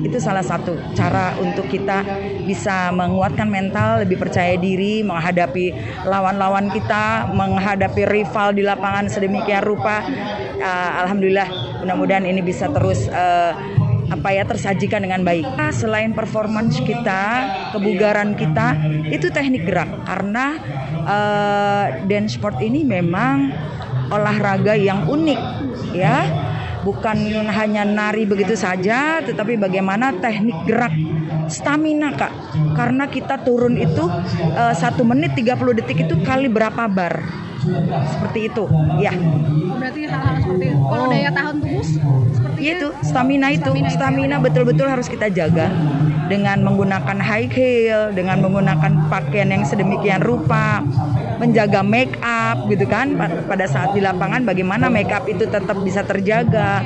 Itu 0.01 0.17
salah 0.23 0.47
satu 0.47 0.95
cara 0.95 1.35
untuk 1.43 1.67
kita 1.69 2.07
bisa 2.47 2.89
menguatkan 2.95 3.51
mental, 3.51 4.07
lebih 4.07 4.17
percaya 4.17 4.55
diri 4.57 5.03
menghadapi 5.03 5.75
lawan-lawan 6.09 6.73
kita, 6.73 7.29
menghadapi 7.35 8.07
rival 8.09 8.55
di 8.55 8.63
lapangan 8.63 9.11
sedemikian 9.11 9.67
rupa. 9.67 10.07
Uh, 10.57 10.91
Alhamdulillah, 11.05 11.83
mudah-mudahan 11.85 12.25
ini 12.25 12.41
bisa 12.41 12.71
terus 12.73 13.11
uh, 13.13 13.53
apa 14.11 14.29
ya 14.35 14.43
tersajikan 14.45 15.07
dengan 15.07 15.23
baik. 15.23 15.47
Selain 15.71 16.11
performance 16.11 16.83
kita, 16.83 17.47
kebugaran 17.73 18.35
kita, 18.35 18.75
itu 19.09 19.31
teknik 19.31 19.65
gerak 19.65 19.89
karena 20.05 20.59
uh, 21.07 21.85
dance 22.05 22.37
sport 22.37 22.59
ini 22.61 22.83
memang 22.83 23.55
olahraga 24.11 24.75
yang 24.75 25.07
unik 25.07 25.41
ya. 25.95 26.27
Bukan 26.81 27.29
hanya 27.53 27.85
nari 27.85 28.25
begitu 28.25 28.57
saja, 28.57 29.21
tetapi 29.21 29.61
bagaimana 29.61 30.17
teknik 30.17 30.65
gerak 30.65 30.97
stamina 31.51 32.15
kak 32.15 32.33
karena 32.79 33.11
kita 33.11 33.43
turun 33.43 33.75
itu 33.75 34.07
uh, 34.55 34.73
satu 34.73 35.03
menit 35.03 35.35
30 35.35 35.61
detik 35.83 36.09
itu 36.09 36.15
kali 36.23 36.47
berapa 36.47 36.87
bar 36.87 37.21
seperti 38.09 38.41
itu 38.49 38.65
ya 38.99 39.13
berarti 39.81 40.01
hal-hal 40.05 40.37
seperti 40.45 40.65
itu. 40.69 40.79
Kalau 40.85 41.07
daya 41.09 41.31
tahan 41.33 41.55
tubuh 41.57 41.85
seperti 42.37 42.59
iya 42.61 42.73
itu 42.77 42.89
stamina 43.01 43.49
itu. 43.49 43.71
Stamina 43.89 44.37
betul-betul 44.37 44.87
harus 44.87 45.09
kita 45.09 45.27
jaga. 45.33 45.73
Dengan 46.31 46.63
menggunakan 46.63 47.19
high 47.19 47.51
heel 47.51 48.15
dengan 48.15 48.39
menggunakan 48.39 49.11
pakaian 49.11 49.51
yang 49.51 49.67
sedemikian 49.67 50.23
rupa 50.23 50.79
menjaga 51.43 51.83
make 51.83 52.15
up 52.23 52.69
gitu 52.71 52.87
kan? 52.87 53.17
Pada 53.49 53.67
saat 53.67 53.97
di 53.97 54.05
lapangan 54.05 54.45
bagaimana 54.45 54.87
make 54.93 55.11
up 55.11 55.27
itu 55.27 55.49
tetap 55.49 55.81
bisa 55.83 56.05
terjaga 56.07 56.85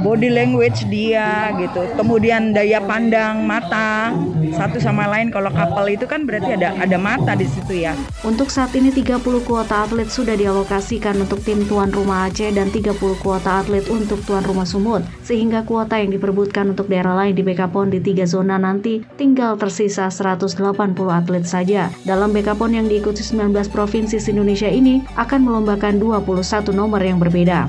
body 0.00 0.30
language 0.30 0.86
dia 0.88 1.52
gitu. 1.58 1.84
Kemudian 1.98 2.54
daya 2.54 2.78
pandang 2.82 3.44
mata 3.44 4.14
satu 4.54 4.78
sama 4.78 5.10
lain. 5.10 5.28
Kalau 5.34 5.50
kapal 5.52 5.90
itu 5.92 6.06
kan 6.06 6.24
berarti 6.24 6.56
ada 6.56 6.74
ada 6.78 6.96
mata 6.96 7.34
di 7.34 7.46
situ 7.46 7.84
ya. 7.84 7.92
Untuk 8.22 8.48
saat 8.48 8.72
ini 8.74 8.90
30 8.90 9.20
kuota 9.44 9.86
atlet 9.86 10.08
sudah 10.08 10.34
dialokasikan 10.38 11.18
untuk 11.22 11.42
tim 11.42 11.66
tuan 11.66 11.90
rumah 11.90 12.30
Aceh 12.30 12.50
dan 12.54 12.70
30 12.70 12.96
kuota 13.22 13.62
atlet 13.62 13.84
untuk 13.90 14.22
tuan 14.24 14.42
rumah 14.42 14.66
Sumut 14.68 15.02
sehingga 15.24 15.64
kuota 15.64 15.96
yang 15.96 16.12
diperbutkan 16.12 16.72
untuk 16.72 16.90
daerah 16.90 17.14
lain 17.14 17.36
di 17.36 17.42
BKPON 17.44 17.92
di 17.92 18.00
tiga 18.02 18.24
zona 18.28 18.60
nanti 18.60 19.00
tinggal 19.16 19.56
tersisa 19.56 20.10
180 20.10 20.58
atlet 21.08 21.44
saja. 21.44 21.88
Dalam 22.04 22.30
BKPON 22.32 22.72
yang 22.74 22.86
diikuti 22.86 23.24
19 23.24 23.54
provinsi 23.72 24.20
Indonesia 24.28 24.68
ini 24.68 25.02
akan 25.16 25.40
melombakan 25.44 25.98
21 25.98 26.74
nomor 26.74 27.00
yang 27.00 27.18
berbeda. 27.18 27.66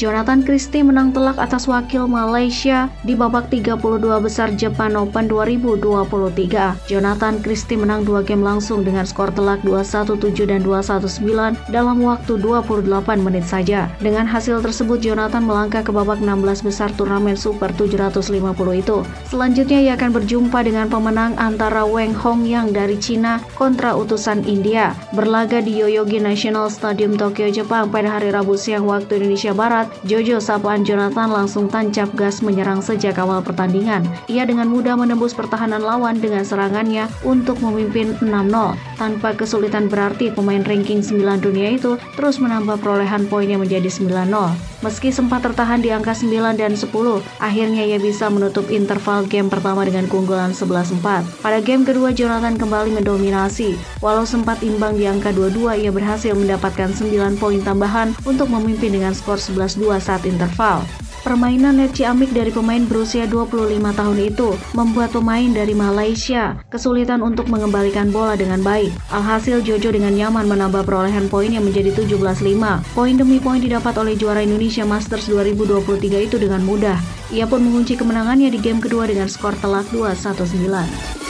Jonathan 0.00 0.40
Christie 0.40 0.80
menang 0.80 1.12
telak 1.12 1.36
atas 1.36 1.68
wakil 1.68 2.08
Malaysia 2.08 2.88
di 3.04 3.12
babak 3.12 3.52
32 3.52 3.78
besar 4.24 4.48
Japan 4.56 4.96
Open 4.96 5.28
2023. 5.28 6.88
Jonathan 6.88 7.38
Christie 7.44 7.76
menang 7.76 8.02
dua 8.02 8.24
game 8.24 8.40
langsung 8.40 8.82
dengan 8.82 9.04
skor 9.04 9.28
telak 9.36 9.60
2-1-7 9.62 10.48
dan 10.48 10.60
2-1-9 10.64 11.54
dalam 11.70 12.00
waktu 12.00 12.40
28 12.40 13.20
menit 13.20 13.44
saja. 13.44 13.92
Dengan 14.00 14.24
hasil 14.24 14.64
tersebut, 14.64 15.04
Jonathan 15.04 15.44
melangkah 15.44 15.84
ke 15.84 15.92
babak 15.92 16.18
16 16.18 16.66
besar 16.66 16.88
turnamen 16.96 17.36
Super 17.36 17.70
750 17.76 18.32
itu. 18.72 19.04
Selanjutnya 19.28 19.78
ia 19.80 19.92
akan 19.94 20.10
berjumpa 20.12 20.64
dengan 20.64 20.88
pemenang 20.88 21.36
antara 21.36 21.84
Weng 21.84 22.16
Hong 22.16 22.44
Yang 22.48 22.66
dari 22.74 22.96
Cina 22.98 23.40
kontra 23.56 23.94
utusan 23.94 24.44
India. 24.48 24.96
Berlaga 25.12 25.60
di 25.60 25.78
Yoyogi 25.78 26.18
National 26.18 26.68
Stadium 26.72 27.14
Tokyo, 27.14 27.48
Jepang 27.52 27.92
pada 27.92 28.18
hari 28.18 28.32
Rabu 28.34 28.56
siang 28.56 28.88
waktu 28.88 29.20
Indonesia 29.20 29.52
Barat, 29.54 29.81
Jojo 30.04 30.42
sapaan 30.42 30.82
Jonathan 30.82 31.30
langsung 31.30 31.70
tancap 31.70 32.10
gas 32.18 32.42
menyerang 32.42 32.82
sejak 32.82 33.16
awal 33.22 33.40
pertandingan. 33.40 34.04
Ia 34.26 34.44
dengan 34.44 34.68
mudah 34.68 34.98
menembus 34.98 35.32
pertahanan 35.32 35.80
lawan 35.80 36.18
dengan 36.18 36.44
serangannya 36.44 37.06
untuk 37.22 37.58
memimpin 37.62 38.18
6-0. 38.20 38.74
Tanpa 38.98 39.34
kesulitan 39.34 39.86
berarti 39.86 40.30
pemain 40.30 40.62
ranking 40.62 41.02
9 41.02 41.42
dunia 41.42 41.74
itu 41.74 41.98
terus 42.14 42.38
menambah 42.38 42.78
perolehan 42.82 43.26
poinnya 43.26 43.58
menjadi 43.58 43.88
9-0. 43.88 44.72
Meski 44.82 45.14
sempat 45.14 45.46
tertahan 45.46 45.78
di 45.78 45.94
angka 45.94 46.10
9 46.10 46.58
dan 46.58 46.74
10, 46.74 46.90
akhirnya 47.38 47.86
ia 47.86 48.02
bisa 48.02 48.26
menutup 48.26 48.66
interval 48.66 49.22
game 49.30 49.46
pertama 49.46 49.86
dengan 49.86 50.10
keunggulan 50.10 50.50
11-4. 50.50 51.38
Pada 51.38 51.62
game 51.62 51.86
kedua 51.86 52.10
Jonathan 52.10 52.58
kembali 52.58 52.98
mendominasi. 52.98 53.78
Walau 54.02 54.26
sempat 54.26 54.58
imbang 54.66 54.98
di 54.98 55.06
angka 55.06 55.30
22, 55.30 55.86
ia 55.86 55.94
berhasil 55.94 56.34
mendapatkan 56.34 56.90
9 56.90 57.38
poin 57.38 57.62
tambahan 57.62 58.10
untuk 58.26 58.50
memimpin 58.50 58.98
dengan 58.98 59.14
skor 59.14 59.38
11 59.38 59.71
2 59.76 59.98
saat 59.98 60.24
interval. 60.28 60.82
Permainan 61.22 61.78
net 61.78 61.94
ciamik 61.94 62.34
dari 62.34 62.50
pemain 62.50 62.82
berusia 62.82 63.30
25 63.30 63.78
tahun 63.78 64.18
itu 64.18 64.58
membuat 64.74 65.14
pemain 65.14 65.46
dari 65.54 65.70
Malaysia 65.70 66.58
kesulitan 66.66 67.22
untuk 67.22 67.46
mengembalikan 67.46 68.10
bola 68.10 68.34
dengan 68.34 68.58
baik. 68.58 68.90
Alhasil 69.06 69.62
Jojo 69.62 69.94
dengan 69.94 70.18
nyaman 70.18 70.50
menambah 70.50 70.82
perolehan 70.82 71.30
poin 71.30 71.54
yang 71.54 71.62
menjadi 71.62 71.94
17-5. 71.94 72.42
Poin 72.90 73.14
demi 73.14 73.38
poin 73.38 73.62
didapat 73.62 73.94
oleh 74.02 74.18
juara 74.18 74.42
Indonesia 74.42 74.82
Masters 74.82 75.30
2023 75.30 76.26
itu 76.26 76.42
dengan 76.42 76.66
mudah. 76.66 76.98
Ia 77.30 77.46
pun 77.46 77.62
mengunci 77.62 77.94
kemenangannya 77.94 78.50
di 78.50 78.58
game 78.58 78.82
kedua 78.82 79.06
dengan 79.06 79.30
skor 79.30 79.54
telak 79.62 79.86
2-1-9. 79.94 81.21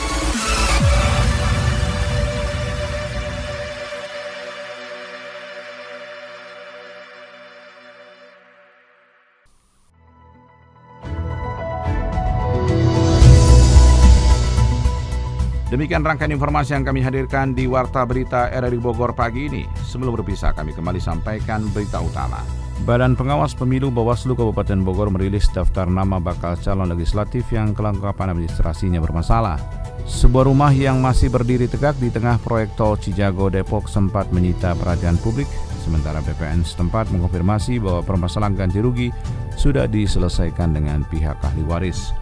Demikian 15.83 16.07
rangkaian 16.07 16.31
informasi 16.31 16.79
yang 16.79 16.87
kami 16.87 17.03
hadirkan 17.03 17.51
di 17.51 17.67
Warta 17.67 18.07
Berita 18.07 18.47
RRI 18.47 18.79
Bogor 18.79 19.11
pagi 19.11 19.51
ini. 19.51 19.67
Sebelum 19.83 20.15
berpisah, 20.15 20.55
kami 20.55 20.71
kembali 20.71 20.95
sampaikan 20.95 21.59
berita 21.75 21.99
utama. 21.99 22.39
Badan 22.87 23.19
Pengawas 23.19 23.51
Pemilu 23.51 23.91
Bawaslu 23.91 24.31
Kabupaten 24.31 24.79
Bogor 24.79 25.11
merilis 25.11 25.51
daftar 25.51 25.91
nama 25.91 26.23
bakal 26.23 26.55
calon 26.55 26.87
legislatif 26.87 27.51
yang 27.51 27.75
kelengkapan 27.75 28.31
administrasinya 28.31 29.03
bermasalah. 29.03 29.59
Sebuah 30.07 30.47
rumah 30.47 30.71
yang 30.71 31.03
masih 31.03 31.27
berdiri 31.27 31.67
tegak 31.67 31.99
di 31.99 32.07
tengah 32.07 32.39
proyek 32.39 32.71
tol 32.79 32.95
Cijago 32.95 33.51
Depok 33.51 33.91
sempat 33.91 34.31
menyita 34.31 34.79
perhatian 34.79 35.19
publik, 35.19 35.51
sementara 35.83 36.23
BPN 36.23 36.63
setempat 36.63 37.11
mengkonfirmasi 37.11 37.83
bahwa 37.83 37.99
permasalahan 38.07 38.55
ganti 38.55 38.79
rugi 38.79 39.11
sudah 39.59 39.83
diselesaikan 39.91 40.79
dengan 40.79 41.03
pihak 41.11 41.43
ahli 41.43 41.67
waris. 41.67 42.15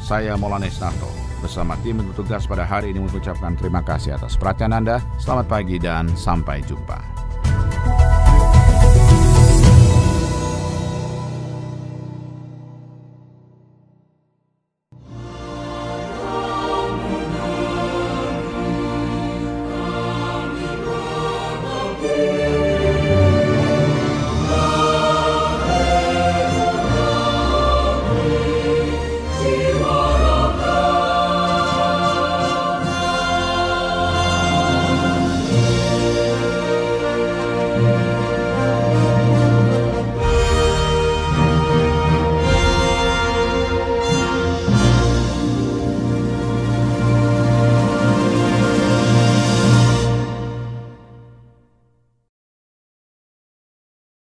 Saya 0.00 0.32
Molanes 0.40 0.80
Narto 0.80 1.31
bersama 1.42 1.74
tim 1.82 1.98
yang 1.98 2.08
bertugas 2.14 2.46
pada 2.46 2.62
hari 2.62 2.94
ini 2.94 3.02
mengucapkan 3.02 3.58
terima 3.58 3.82
kasih 3.82 4.14
atas 4.14 4.38
perhatian 4.38 4.72
Anda. 4.72 5.02
Selamat 5.18 5.50
pagi 5.50 5.76
dan 5.82 6.06
sampai 6.14 6.62
jumpa. 6.62 7.11